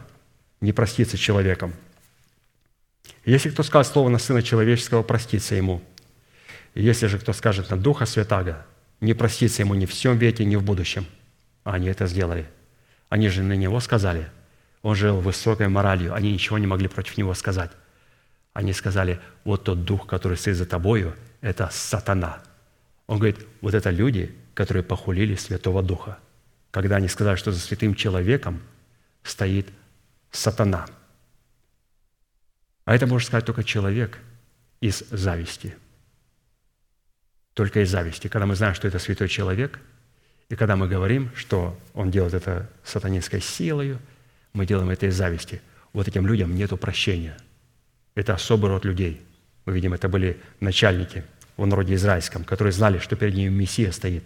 [0.60, 1.74] не простится человеком.
[3.24, 5.82] Если кто скажет слово на Сына Человеческого, простится ему.
[6.76, 8.64] если же кто скажет на Духа Святаго,
[9.00, 11.06] не простится ему ни в всем веке, ни в будущем.
[11.64, 12.46] А они это сделали.
[13.08, 14.30] Они же на него сказали–
[14.82, 17.70] он жил высокой моралью, они ничего не могли против него сказать.
[18.52, 22.42] Они сказали, вот тот дух, который стоит за тобою, это сатана.
[23.06, 26.18] Он говорит, вот это люди, которые похулили Святого Духа.
[26.70, 28.60] Когда они сказали, что за святым человеком
[29.22, 29.68] стоит
[30.30, 30.86] сатана.
[32.84, 34.18] А это может сказать только человек
[34.80, 35.76] из зависти.
[37.54, 38.28] Только из зависти.
[38.28, 39.78] Когда мы знаем, что это святой человек,
[40.48, 43.98] и когда мы говорим, что он делает это сатанинской силой–
[44.52, 45.60] мы делаем это из зависти.
[45.92, 47.36] Вот этим людям нет прощения.
[48.14, 49.20] Это особый род людей.
[49.64, 51.24] Мы видим, это были начальники
[51.56, 54.24] в народе израильском, которые знали, что перед ними Мессия стоит.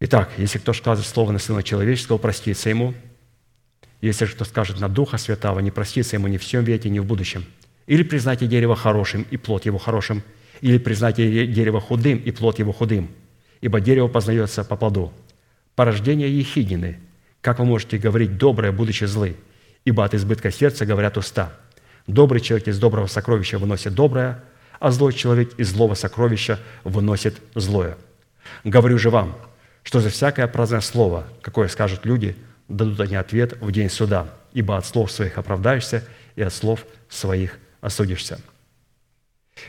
[0.00, 2.94] Итак, если кто скажет слово на Сына Человеческого, простится ему.
[4.00, 7.06] Если кто скажет на Духа Святого, не простится ему ни в всем веке, ни в
[7.06, 7.44] будущем.
[7.86, 10.22] Или признайте дерево хорошим, и плод его хорошим,
[10.60, 13.10] или признайте дерево худым, и плод его худым.
[13.60, 15.12] Ибо дерево познается по плоду.
[15.74, 16.98] Порождение ехиднины–
[17.44, 19.36] как вы можете говорить доброе, будучи злы?
[19.84, 21.52] Ибо от избытка сердца говорят уста.
[22.06, 24.42] Добрый человек из доброго сокровища выносит доброе,
[24.80, 27.98] а злой человек из злого сокровища выносит злое.
[28.64, 29.36] Говорю же вам,
[29.82, 32.34] что за всякое праздное слово, какое скажут люди,
[32.70, 36.02] дадут они ответ в день суда, ибо от слов своих оправдаешься
[36.36, 38.40] и от слов своих осудишься.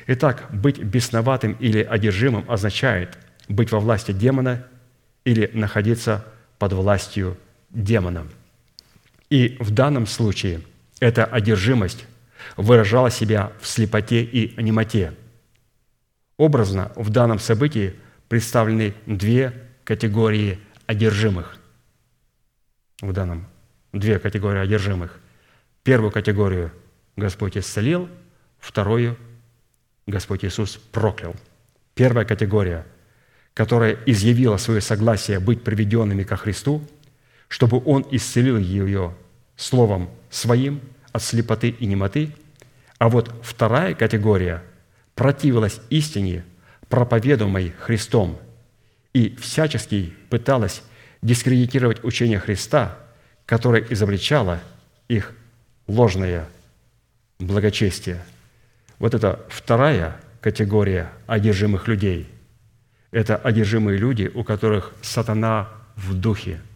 [0.07, 3.17] Итак, быть бесноватым или одержимым означает
[3.49, 4.65] быть во власти демона
[5.25, 6.23] или находиться
[6.57, 7.37] под властью
[7.75, 8.29] демоном.
[9.29, 10.61] И в данном случае
[10.99, 12.05] эта одержимость
[12.57, 15.13] выражала себя в слепоте и немоте.
[16.37, 17.95] Образно в данном событии
[18.29, 19.53] представлены две
[19.83, 21.57] категории одержимых.
[23.01, 23.45] В данном
[23.91, 25.19] две категории одержимых.
[25.83, 26.71] Первую категорию
[27.15, 28.09] Господь исцелил,
[28.59, 29.17] вторую
[30.07, 31.35] Господь Иисус проклял.
[31.93, 32.85] Первая категория,
[33.53, 36.81] которая изъявила свое согласие быть приведенными ко Христу–
[37.47, 39.13] чтобы Он исцелил ее
[39.55, 40.81] словом Своим
[41.11, 42.31] от слепоты и немоты,
[42.97, 44.63] а вот вторая категория
[45.13, 46.43] противилась истине,
[46.89, 48.37] проповедуемой Христом,
[49.13, 50.81] и всячески пыталась
[51.21, 52.97] дискредитировать учение Христа,
[53.45, 54.59] которое изобличало
[55.07, 55.33] их
[55.87, 56.49] ложное
[57.39, 58.21] благочестие.
[58.99, 62.29] Вот это вторая категория одержимых людей.
[63.11, 66.59] Это одержимые люди, у которых сатана в духе–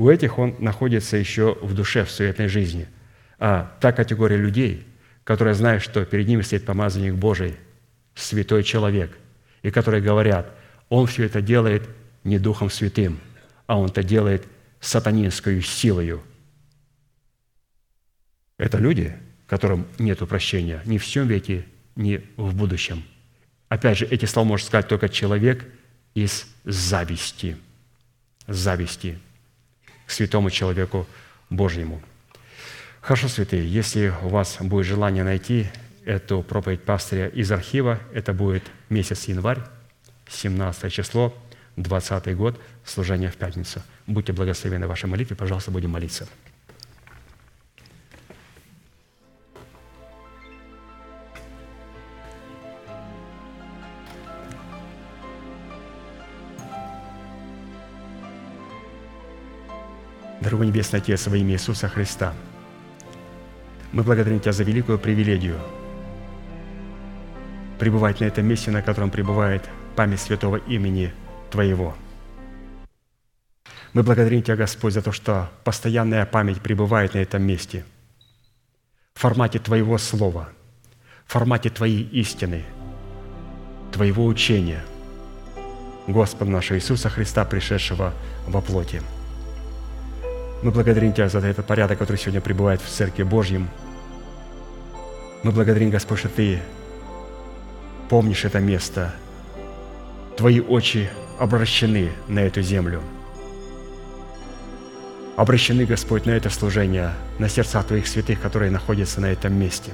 [0.00, 2.88] у этих он находится еще в душе, в суетной жизни.
[3.38, 4.86] А та категория людей,
[5.24, 7.56] которая знает, что перед ними стоит помазанник Божий,
[8.14, 9.18] святой человек,
[9.60, 10.50] и которые говорят,
[10.88, 11.86] он все это делает
[12.24, 13.20] не Духом Святым,
[13.66, 14.46] а он это делает
[14.80, 16.22] сатанинской силою.
[18.56, 19.14] Это люди,
[19.46, 23.04] которым нет прощения ни в всем веке, ни в будущем.
[23.68, 25.66] Опять же, эти слова может сказать только человек
[26.14, 27.58] из зависти.
[28.46, 29.18] Зависти
[30.10, 31.06] к святому человеку
[31.50, 32.02] Божьему.
[33.00, 35.68] Хорошо, святые, если у вас будет желание найти
[36.04, 39.60] эту проповедь пастыря из архива, это будет месяц январь,
[40.28, 41.32] 17 число,
[41.76, 43.84] 20 год, служение в пятницу.
[44.08, 46.26] Будьте благословены в вашей молитве, пожалуйста, будем молиться.
[60.40, 62.32] Дорогой Небесный Отец, во имя Иисуса Христа,
[63.92, 65.58] мы благодарим Тебя за великую привилегию
[67.78, 71.12] пребывать на этом месте, на котором пребывает память святого имени
[71.50, 71.94] Твоего.
[73.92, 77.84] Мы благодарим Тебя, Господь, за то, что постоянная память пребывает на этом месте
[79.12, 80.48] в формате Твоего Слова,
[81.26, 82.64] в формате Твоей истины,
[83.92, 84.82] Твоего учения,
[86.06, 88.14] Господа нашего Иисуса Христа, пришедшего
[88.46, 89.02] во плоти.
[90.62, 93.70] Мы благодарим Тебя за этот порядок, который сегодня пребывает в Церкви Божьем.
[95.42, 96.60] Мы благодарим, Господь, что Ты
[98.10, 99.14] помнишь это место.
[100.36, 101.08] Твои очи
[101.38, 103.00] обращены на эту землю.
[105.36, 109.92] Обращены, Господь, на это служение, на сердца Твоих святых, которые находятся на этом месте.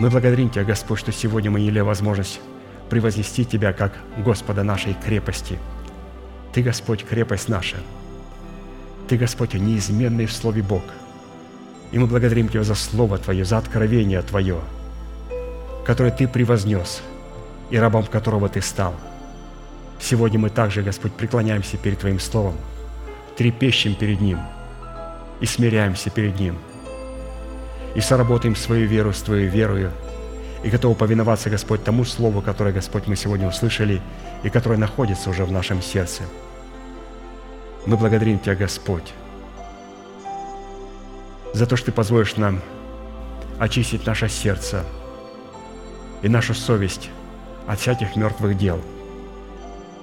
[0.00, 2.40] Мы благодарим Тебя, Господь, что сегодня мы имели возможность
[2.90, 5.56] превознести Тебя как Господа нашей крепости.
[6.52, 7.76] Ты, Господь, крепость наша.
[9.08, 10.82] Ты, Господь, неизменный в Слове Бог.
[11.92, 14.60] И мы благодарим Тебя за Слово Твое, за откровение Твое,
[15.86, 17.00] которое Ты превознес,
[17.70, 18.94] и рабом которого Ты стал.
[19.98, 22.54] Сегодня мы также, Господь, преклоняемся перед Твоим Словом,
[23.38, 24.40] трепещем перед Ним
[25.40, 26.58] и смиряемся перед Ним,
[27.94, 29.90] и соработаем свою веру с Твоей верою,
[30.62, 34.02] и готовы повиноваться, Господь, тому Слову, которое, Господь, мы сегодня услышали,
[34.42, 36.24] и которое находится уже в нашем сердце.
[37.88, 39.12] Мы благодарим Тебя, Господь,
[41.52, 42.60] за то, что Ты позволишь нам
[43.58, 44.84] очистить наше сердце
[46.22, 47.10] и нашу совесть
[47.66, 48.80] от всяких мертвых дел,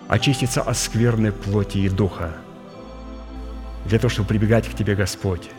[0.07, 2.34] очиститься от скверной плоти и духа,
[3.86, 5.49] для того, чтобы прибегать к Тебе, Господь,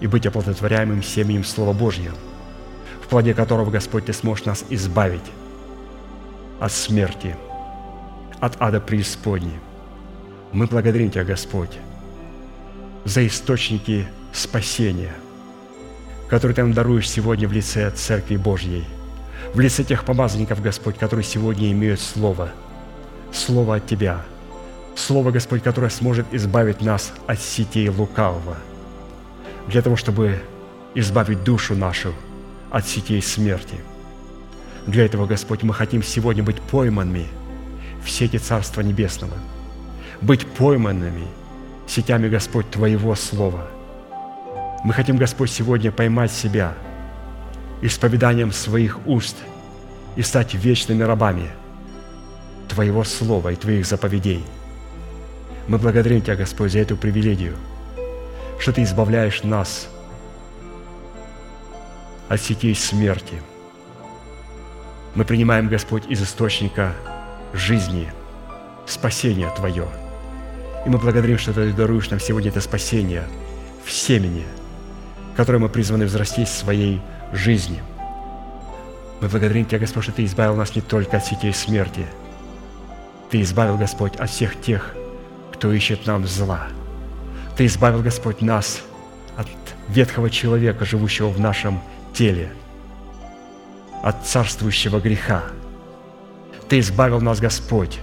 [0.00, 2.16] и быть оплодотворяемым семенем Слова Божьего–
[3.12, 5.20] плоде которого, Господь, Ты сможешь нас избавить
[6.58, 7.36] от смерти,
[8.40, 9.60] от ада преисподней.
[10.52, 11.78] Мы благодарим Тебя, Господь,
[13.04, 15.12] за источники спасения,
[16.28, 18.84] которые Ты нам даруешь сегодня в лице Церкви Божьей,
[19.54, 22.50] в лице тех помазанников, Господь, которые сегодня имеют Слово,
[23.32, 24.22] Слово от Тебя,
[24.94, 28.56] Слово, Господь, которое сможет избавить нас от сетей лукавого,
[29.68, 30.42] для того, чтобы
[30.94, 32.12] избавить душу нашу–
[32.72, 33.76] от сетей смерти.
[34.86, 37.26] Для этого, Господь, мы хотим сегодня быть пойманными
[38.02, 39.36] в сети Царства Небесного,
[40.22, 41.26] быть пойманными
[41.86, 43.66] сетями, Господь, Твоего Слова.
[44.84, 46.74] Мы хотим, Господь, сегодня поймать себя
[47.82, 49.36] исповеданием своих уст
[50.16, 51.50] и стать вечными рабами
[52.68, 54.44] Твоего Слова и Твоих заповедей.
[55.68, 57.56] Мы благодарим Тебя, Господь, за эту привилегию,
[58.58, 59.88] что Ты избавляешь нас–
[62.32, 63.42] от сетей смерти.
[65.14, 66.94] Мы принимаем, Господь, из источника
[67.52, 68.10] жизни,
[68.86, 70.01] спасения Твое.
[70.84, 73.24] И мы благодарим, что Ты даруешь нам сегодня это спасение
[73.84, 74.44] в семени,
[75.36, 77.00] которое мы призваны взрастить в своей
[77.32, 77.82] жизни.
[79.20, 82.06] Мы благодарим Тебя, Господь, что Ты избавил нас не только от сетей смерти,
[83.30, 84.94] Ты избавил, Господь, от всех тех,
[85.52, 86.68] кто ищет нам зла.
[87.56, 88.82] Ты избавил, Господь, нас
[89.36, 89.46] от
[89.88, 91.80] ветхого человека, живущего в нашем
[92.12, 92.52] теле
[94.02, 95.44] от царствующего греха.
[96.68, 98.00] Ты избавил нас, Господь,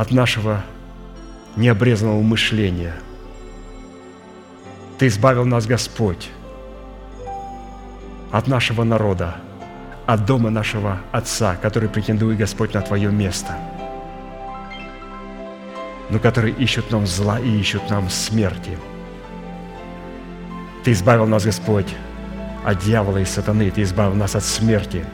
[0.00, 0.62] от нашего
[1.56, 2.94] необрезанного мышления.
[4.98, 6.30] Ты избавил нас, Господь,
[8.32, 9.36] от нашего народа,
[10.06, 13.54] от дома нашего Отца, который претендует, Господь, на Твое место,
[16.08, 18.78] но который ищут нам зла и ищут нам смерти–
[20.82, 21.94] ты избавил нас, Господь,
[22.64, 23.70] от дьявола и сатаны.
[23.70, 25.04] Ты избавил нас от смерти,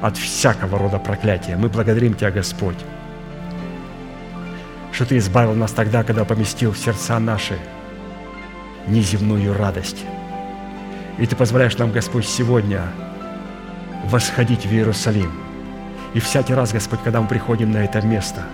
[0.00, 1.56] от всякого рода проклятия.
[1.56, 2.78] Мы благодарим Тебя, Господь,
[5.00, 7.58] что Ты избавил нас тогда, когда поместил в сердца наши
[8.86, 10.04] неземную радость.
[11.16, 12.82] И Ты позволяешь нам, Господь, сегодня
[14.04, 15.32] восходить в Иерусалим.
[16.12, 18.44] И всякий раз, Господь, когда мы приходим на это место,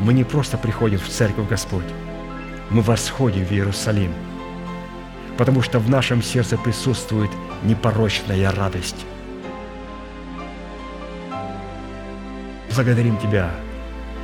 [0.00, 1.86] мы не просто приходим в церковь, Господь,
[2.68, 4.12] мы восходим в Иерусалим–
[5.38, 7.30] потому что в нашем сердце присутствует
[7.62, 9.06] непорочная радость.
[12.74, 13.50] Благодарим Тебя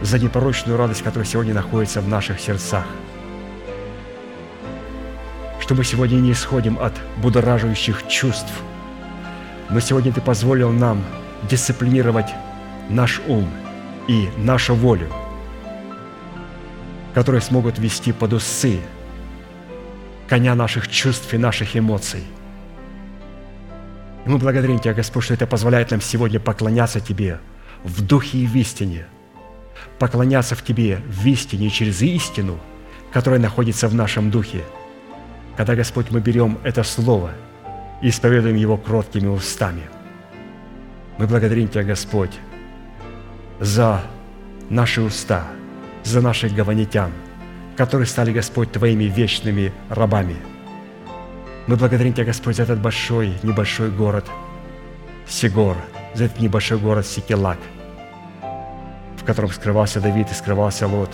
[0.02, 2.84] за непорочную радость, которая сегодня находится в наших сердцах.
[5.60, 8.52] Что мы сегодня не исходим от будоражащих чувств.
[9.70, 11.02] Но сегодня Ты позволил нам
[11.48, 12.30] дисциплинировать
[12.88, 13.48] наш ум
[14.08, 15.08] и нашу волю,
[17.14, 18.80] которые смогут вести под усы
[20.28, 22.24] коня наших чувств и наших эмоций.
[24.26, 27.38] И мы благодарим Тебя, Господь, что это позволяет нам сегодня поклоняться Тебе
[27.84, 29.06] в духе и в истине,
[29.98, 32.59] поклоняться в Тебе в истине через истину,
[33.12, 34.62] которая находится в нашем духе.
[35.56, 37.32] Когда, Господь, мы берем это Слово
[38.00, 39.82] и исповедуем его кроткими устами.
[41.18, 42.32] Мы благодарим Тебя, Господь,
[43.60, 44.02] за
[44.70, 45.46] наши уста,
[46.04, 47.12] за наших гаванитян,
[47.76, 50.36] которые стали, Господь, Твоими вечными рабами.
[51.66, 54.24] Мы благодарим Тебя, Господь, за этот большой, небольшой город
[55.28, 55.76] Сигор,
[56.14, 57.59] за этот небольшой город Сикелак,
[59.22, 61.10] в котором скрывался Давид и скрывался Лот,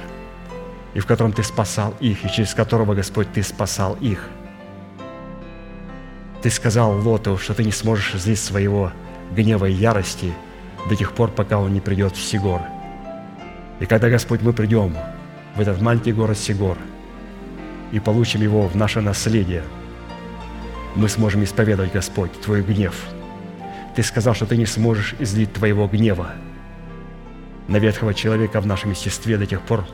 [0.94, 4.26] и в котором Ты спасал их, и через которого, Господь, Ты спасал их.
[6.42, 8.92] Ты сказал Лоту, что Ты не сможешь злить своего
[9.32, 10.32] гнева и ярости
[10.88, 12.62] до тех пор, пока он не придет в Сигор.
[13.78, 14.96] И когда, Господь, мы придем
[15.54, 16.78] в этот маленький город Сигор
[17.92, 19.64] и получим его в наше наследие,
[20.94, 22.94] мы сможем исповедовать, Господь, Твой гнев.
[23.94, 26.30] Ты сказал, что Ты не сможешь излить Твоего гнева
[27.68, 29.84] на ветхого человека в нашем естестве до тех пор,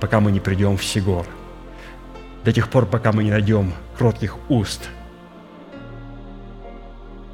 [0.00, 1.26] пока мы не придем в Сигор,
[2.44, 4.88] до тех пор, пока мы не найдем кротких уст–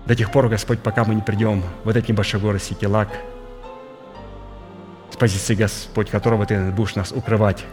[0.07, 3.09] до тех пор, Господь, пока мы не придем в этот небольшой город Сикелак,
[5.11, 7.65] с позиции, Господь, которого Ты будешь нас укрывать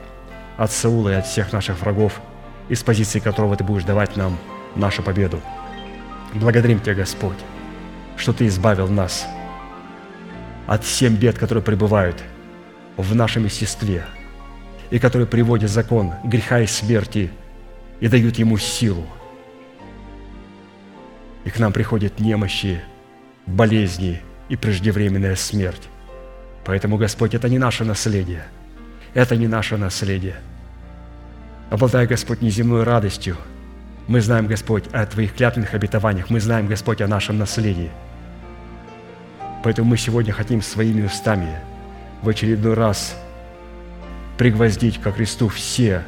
[0.58, 2.22] от Саула и от всех наших врагов,
[2.68, 4.38] и с позиции которого Ты будешь давать нам
[4.76, 5.42] нашу победу.
[6.34, 7.38] Благодарим Тебя, Господь,
[8.16, 9.26] что Ты избавил нас
[10.70, 12.16] от всем бед, которые пребывают
[12.96, 14.06] в нашем естестве,
[14.90, 17.30] и которые приводят закон греха и смерти
[18.00, 19.06] и дают ему силу–
[21.50, 22.82] и к нам приходят немощи,
[23.46, 25.90] болезни и преждевременная смерть.
[26.66, 28.44] Поэтому, Господь, это не наше наследие.
[29.14, 30.36] Это не наше наследие.
[31.72, 33.38] Обладая, Господь, неземной радостью,
[34.08, 37.90] мы знаем, Господь, о Твоих клятвенных обетованиях, мы знаем, Господь, о нашем наследии.
[39.64, 41.60] Поэтому мы сегодня хотим своими устами
[42.22, 43.16] в очередной раз
[44.38, 46.04] пригвоздить ко кресту все,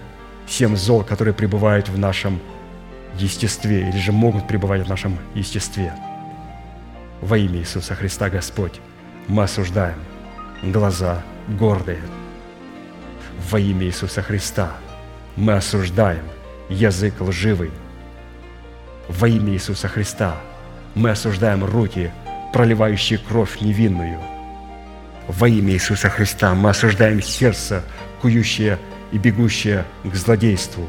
[0.48, 2.40] семь зол, которые пребывают в нашем
[3.18, 5.94] естестве или же могут пребывать в нашем естестве.
[7.22, 8.80] Во имя Иисуса Христа, Господь,
[9.28, 9.98] мы осуждаем
[10.64, 12.02] глаза гордые.
[13.50, 14.72] Во имя Иисуса Христа
[15.36, 16.24] мы осуждаем
[16.70, 17.72] язык лживый.
[19.08, 20.38] Во имя Иисуса Христа
[20.96, 22.12] мы осуждаем руки,
[22.54, 24.20] проливающие кровь невинную.
[25.28, 27.84] Во имя Иисуса Христа мы осуждаем сердце,
[28.22, 28.78] кующее
[29.12, 30.88] и бегущее к злодейству,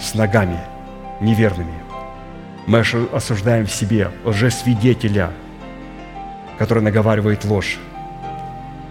[0.00, 0.58] с ногами–
[1.20, 1.74] неверными.
[2.66, 5.30] Мы осуждаем в себе лжесвидетеля,
[6.58, 7.78] который наговаривает ложь.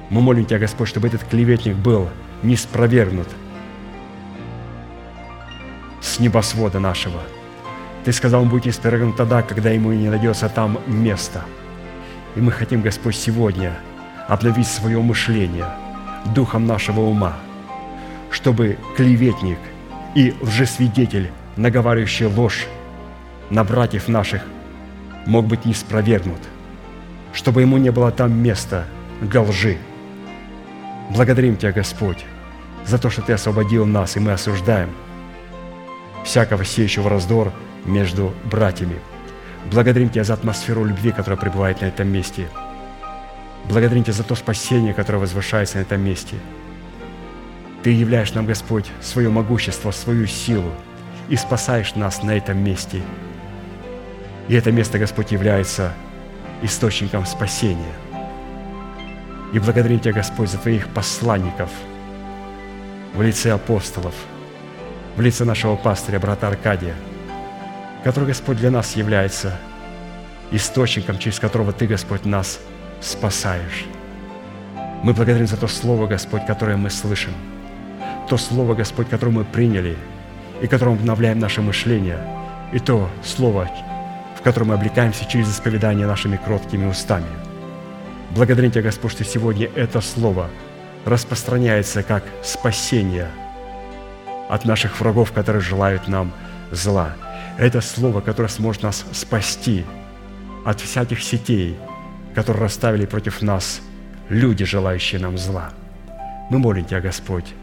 [0.09, 2.09] Мы молим Тебя, Господь, чтобы этот клеветник был
[2.43, 3.27] не спровергнут
[6.01, 7.21] с небосвода нашего.
[8.05, 11.43] Ты сказал, он будет исправлен тогда, когда ему не найдется там места.
[12.35, 13.73] И мы хотим, Господь, сегодня
[14.27, 15.65] обновить свое мышление
[16.35, 17.33] духом нашего ума,
[18.29, 19.59] чтобы клеветник
[20.15, 22.67] и лжесвидетель наговаривающий ложь
[23.49, 24.43] на братьев наших,
[25.25, 25.73] мог быть не
[27.33, 28.85] чтобы ему не было там места
[29.21, 29.77] для лжи.
[31.09, 32.25] Благодарим Тебя, Господь,
[32.85, 34.89] за то, что Ты освободил нас, и мы осуждаем
[36.23, 37.53] всякого сеющего раздор
[37.85, 38.99] между братьями.
[39.71, 42.47] Благодарим Тебя за атмосферу любви, которая пребывает на этом месте.
[43.69, 46.35] Благодарим Тебя за то спасение, которое возвышается на этом месте.
[47.83, 50.71] Ты являешь нам, Господь, свое могущество, свою силу–
[51.29, 53.01] и спасаешь нас на этом месте.
[54.47, 55.93] И это место, Господь, является
[56.61, 57.93] источником спасения.
[59.53, 61.69] И благодарим Тебя, Господь, за Твоих посланников
[63.13, 64.13] в лице апостолов,
[65.15, 66.95] в лице нашего пастыря, брата Аркадия,
[68.07, 69.55] который, Господь, для нас является
[70.51, 72.59] источником, через которого Ты, Господь, нас
[73.01, 73.85] спасаешь.
[75.03, 77.33] Мы благодарим за то Слово, Господь, которое мы слышим,
[78.29, 79.95] то Слово, Господь, которое мы приняли–
[80.61, 82.19] и которым обновляем наше мышление,
[82.73, 83.69] и то слово,
[84.37, 87.27] в котором мы облекаемся через исповедание нашими кроткими устами.
[88.31, 90.49] Благодарим Тебя, Господь, что сегодня это слово
[91.05, 93.27] распространяется как спасение
[94.49, 96.31] от наших врагов, которые желают нам
[96.71, 97.13] зла.
[97.57, 99.83] Это слово, которое сможет нас спасти
[100.63, 101.75] от всяких сетей,
[102.35, 103.81] которые расставили против нас
[104.29, 105.71] люди, желающие нам зла.
[106.51, 107.53] Мы молим Тебя, Господь,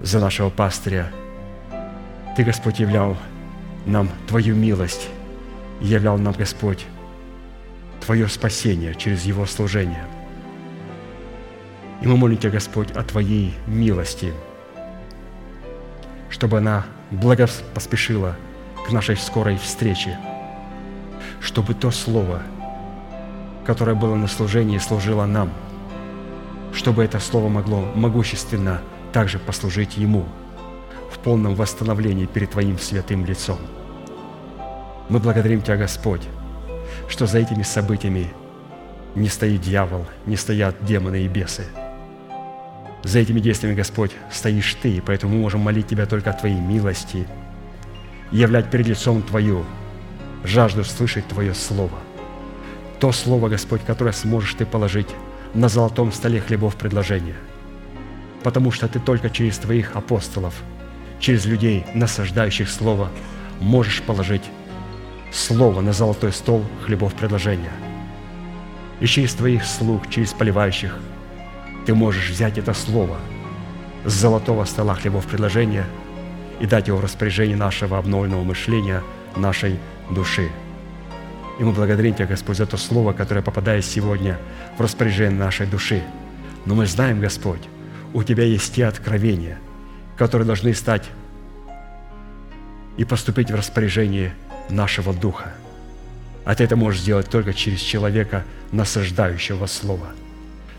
[0.00, 1.10] за нашего пастыря.
[2.36, 3.16] Ты, Господь, являл
[3.86, 5.08] нам Твою милость,
[5.80, 6.86] являл нам, Господь,
[8.04, 10.04] Твое спасение через Его служение.
[12.02, 14.32] И мы молим Тебя, Господь, о Твоей милости,
[16.30, 18.36] чтобы она благо поспешила
[18.86, 20.18] к нашей скорой встрече,
[21.40, 22.42] чтобы то Слово,
[23.64, 25.52] которое было на служении, служило нам,
[26.72, 28.80] чтобы это Слово могло могущественно–
[29.16, 30.26] также послужить Ему
[31.10, 33.56] в полном восстановлении перед Твоим святым лицом.
[35.08, 36.20] Мы благодарим Тебя, Господь,
[37.08, 38.30] что за этими событиями
[39.14, 41.64] не стоит дьявол, не стоят демоны и бесы.
[43.04, 47.26] За этими действиями, Господь, стоишь Ты, поэтому мы можем молить Тебя только о Твоей милости,
[48.32, 49.64] являть перед лицом Твою
[50.44, 51.98] жажду слышать Твое Слово.
[53.00, 55.08] То Слово, Господь, которое сможешь Ты положить
[55.54, 57.36] на золотом столе хлебов предложения.
[58.42, 60.54] Потому что Ты только через Твоих апостолов,
[61.20, 63.10] через людей, насаждающих Слово,
[63.60, 64.44] можешь положить
[65.32, 67.72] Слово на золотой стол хлебов предложения.
[69.00, 70.98] И через Твоих слуг, через поливающих,
[71.86, 73.16] Ты можешь взять это Слово
[74.04, 75.86] с золотого стола хлебов предложения
[76.58, 79.04] и дать его в распоряжение нашего обновленного мышления,
[79.36, 79.78] нашей
[80.10, 80.50] души.
[81.60, 84.36] И мы благодарим Тебя, Господь, за то слово, которое попадает сегодня
[84.76, 86.02] в распоряжение нашей души.
[86.64, 87.62] Но мы знаем, Господь,
[88.12, 89.58] у Тебя есть те откровения,
[90.16, 91.04] которые должны стать
[92.96, 94.34] и поступить в распоряжение
[94.68, 95.52] нашего духа.
[96.44, 100.08] А ты это можешь сделать только через человека, насаждающего Слово,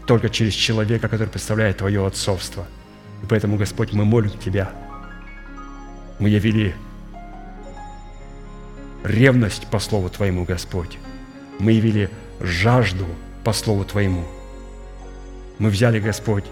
[0.07, 2.65] только через человека, который представляет Твое отцовство.
[3.21, 4.71] И поэтому, Господь, мы молим Тебя.
[6.17, 6.75] Мы явили
[9.03, 10.97] ревность по Слову Твоему, Господь.
[11.59, 12.09] Мы явили
[12.39, 13.05] жажду
[13.43, 14.23] по Слову Твоему.
[15.59, 16.45] Мы взяли, Господь,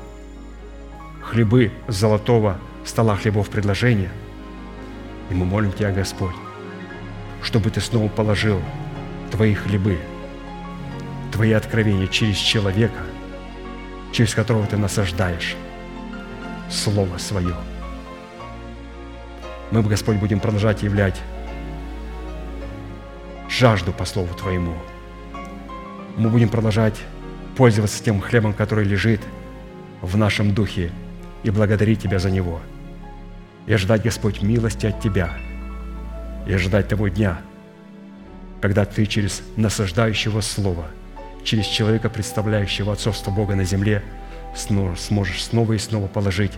[1.24, 4.12] хлебы золотого стола хлебов предложения,
[5.30, 6.36] и мы молим Тебя, Господь,
[7.42, 8.62] чтобы Ты снова положил
[9.32, 9.98] Твои хлебы,
[11.32, 13.02] Твои откровения через человека,
[14.16, 15.58] через которого Ты насаждаешь
[16.70, 17.56] Слово Свое.
[19.72, 21.22] Мы, Господь, будем продолжать являть
[23.50, 24.74] жажду по Слову Твоему.
[26.16, 26.96] Мы будем продолжать
[27.58, 29.20] пользоваться тем хлебом, который лежит
[30.02, 30.92] в нашем духе,
[31.44, 32.62] и благодарить Тебя за него.
[33.68, 35.30] И ожидать, Господь, милости от Тебя.
[36.48, 37.42] И ожидать того дня,
[38.62, 40.86] когда Ты через насаждающего Слова,
[41.46, 44.04] через человека, представляющего отцовство Бога на земле,
[44.56, 46.52] сможешь снова и снова положить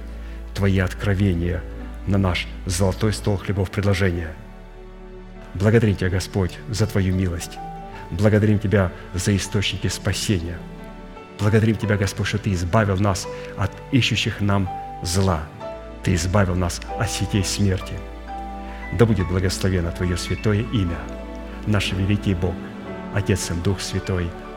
[0.55, 1.61] Твои откровения
[2.07, 4.33] на наш золотой стол хлебов предложения–
[5.59, 7.57] Благодарим Тебя, Господь, за Твою милость.
[8.11, 10.57] Благодарим Тебя за источники спасения.
[11.39, 13.27] Благодарим Тебя, Господь, что Ты избавил нас
[13.57, 14.69] от ищущих нам
[15.01, 15.41] зла.
[16.03, 17.93] Ты избавил нас от сетей смерти.
[18.93, 20.97] Да будет благословено Твое святое имя,
[21.65, 22.53] наш великий Бог,
[23.15, 24.29] Отец и Дух Святой.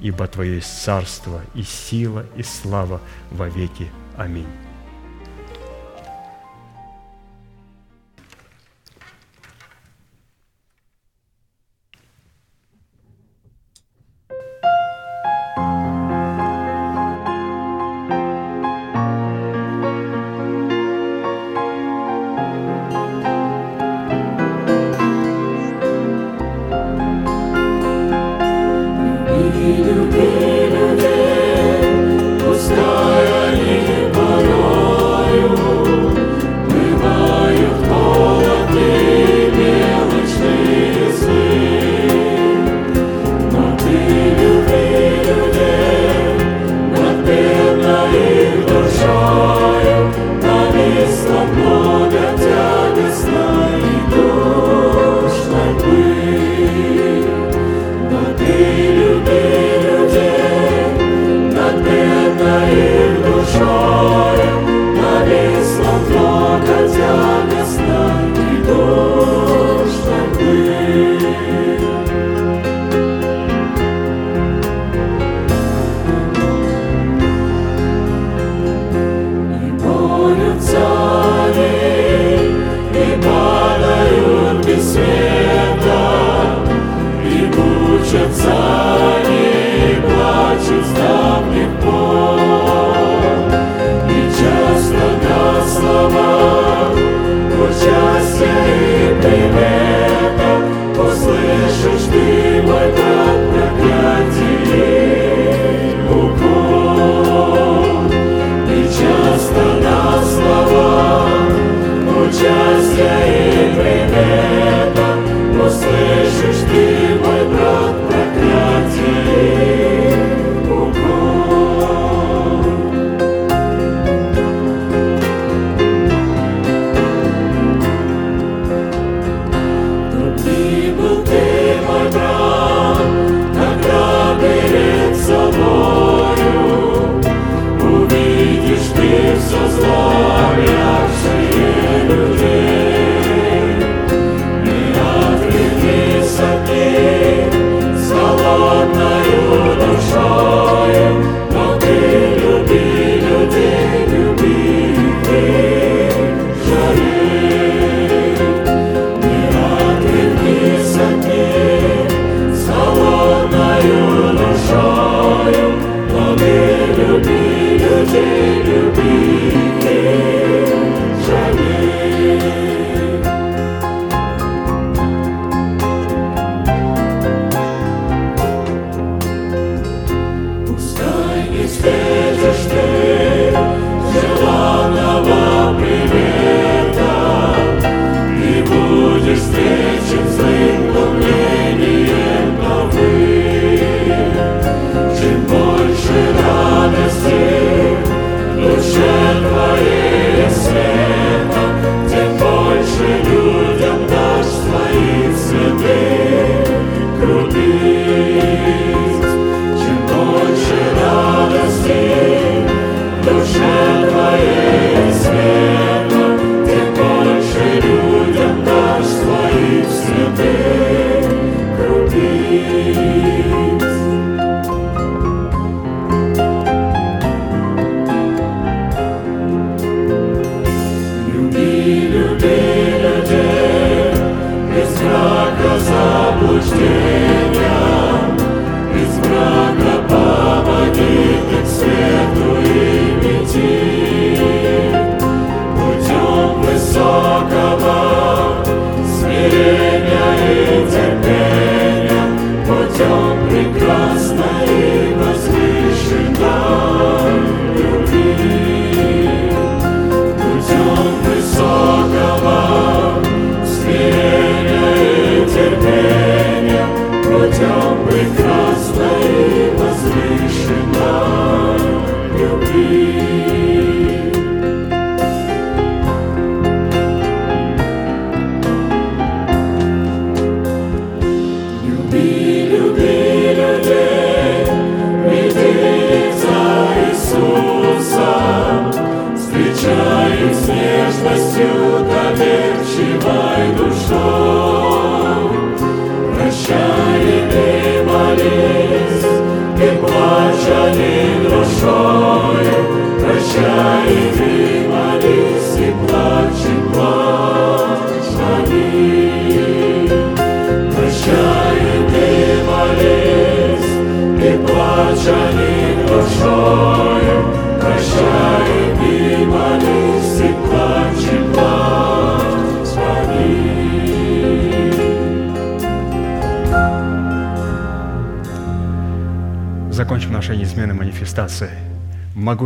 [0.00, 3.00] ибо Твое есть царство и сила и слава
[3.30, 3.90] во веки.
[4.16, 4.63] Аминь.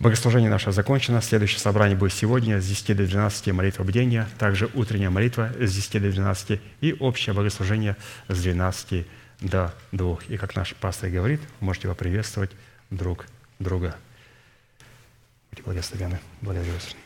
[0.00, 1.22] Богослужение наше закончено.
[1.22, 6.02] Следующее собрание будет сегодня с 10 до 12 молитва бдения, также утренняя молитва с 10
[6.02, 7.96] до 12 и общее богослужение
[8.28, 9.06] с 12
[9.40, 10.18] до 2.
[10.28, 12.50] И как наш пастор говорит, можете поприветствовать
[12.90, 13.26] друг
[13.58, 13.96] друга.
[15.50, 16.18] Будьте благословенны.
[16.40, 16.96] Благодарю вас.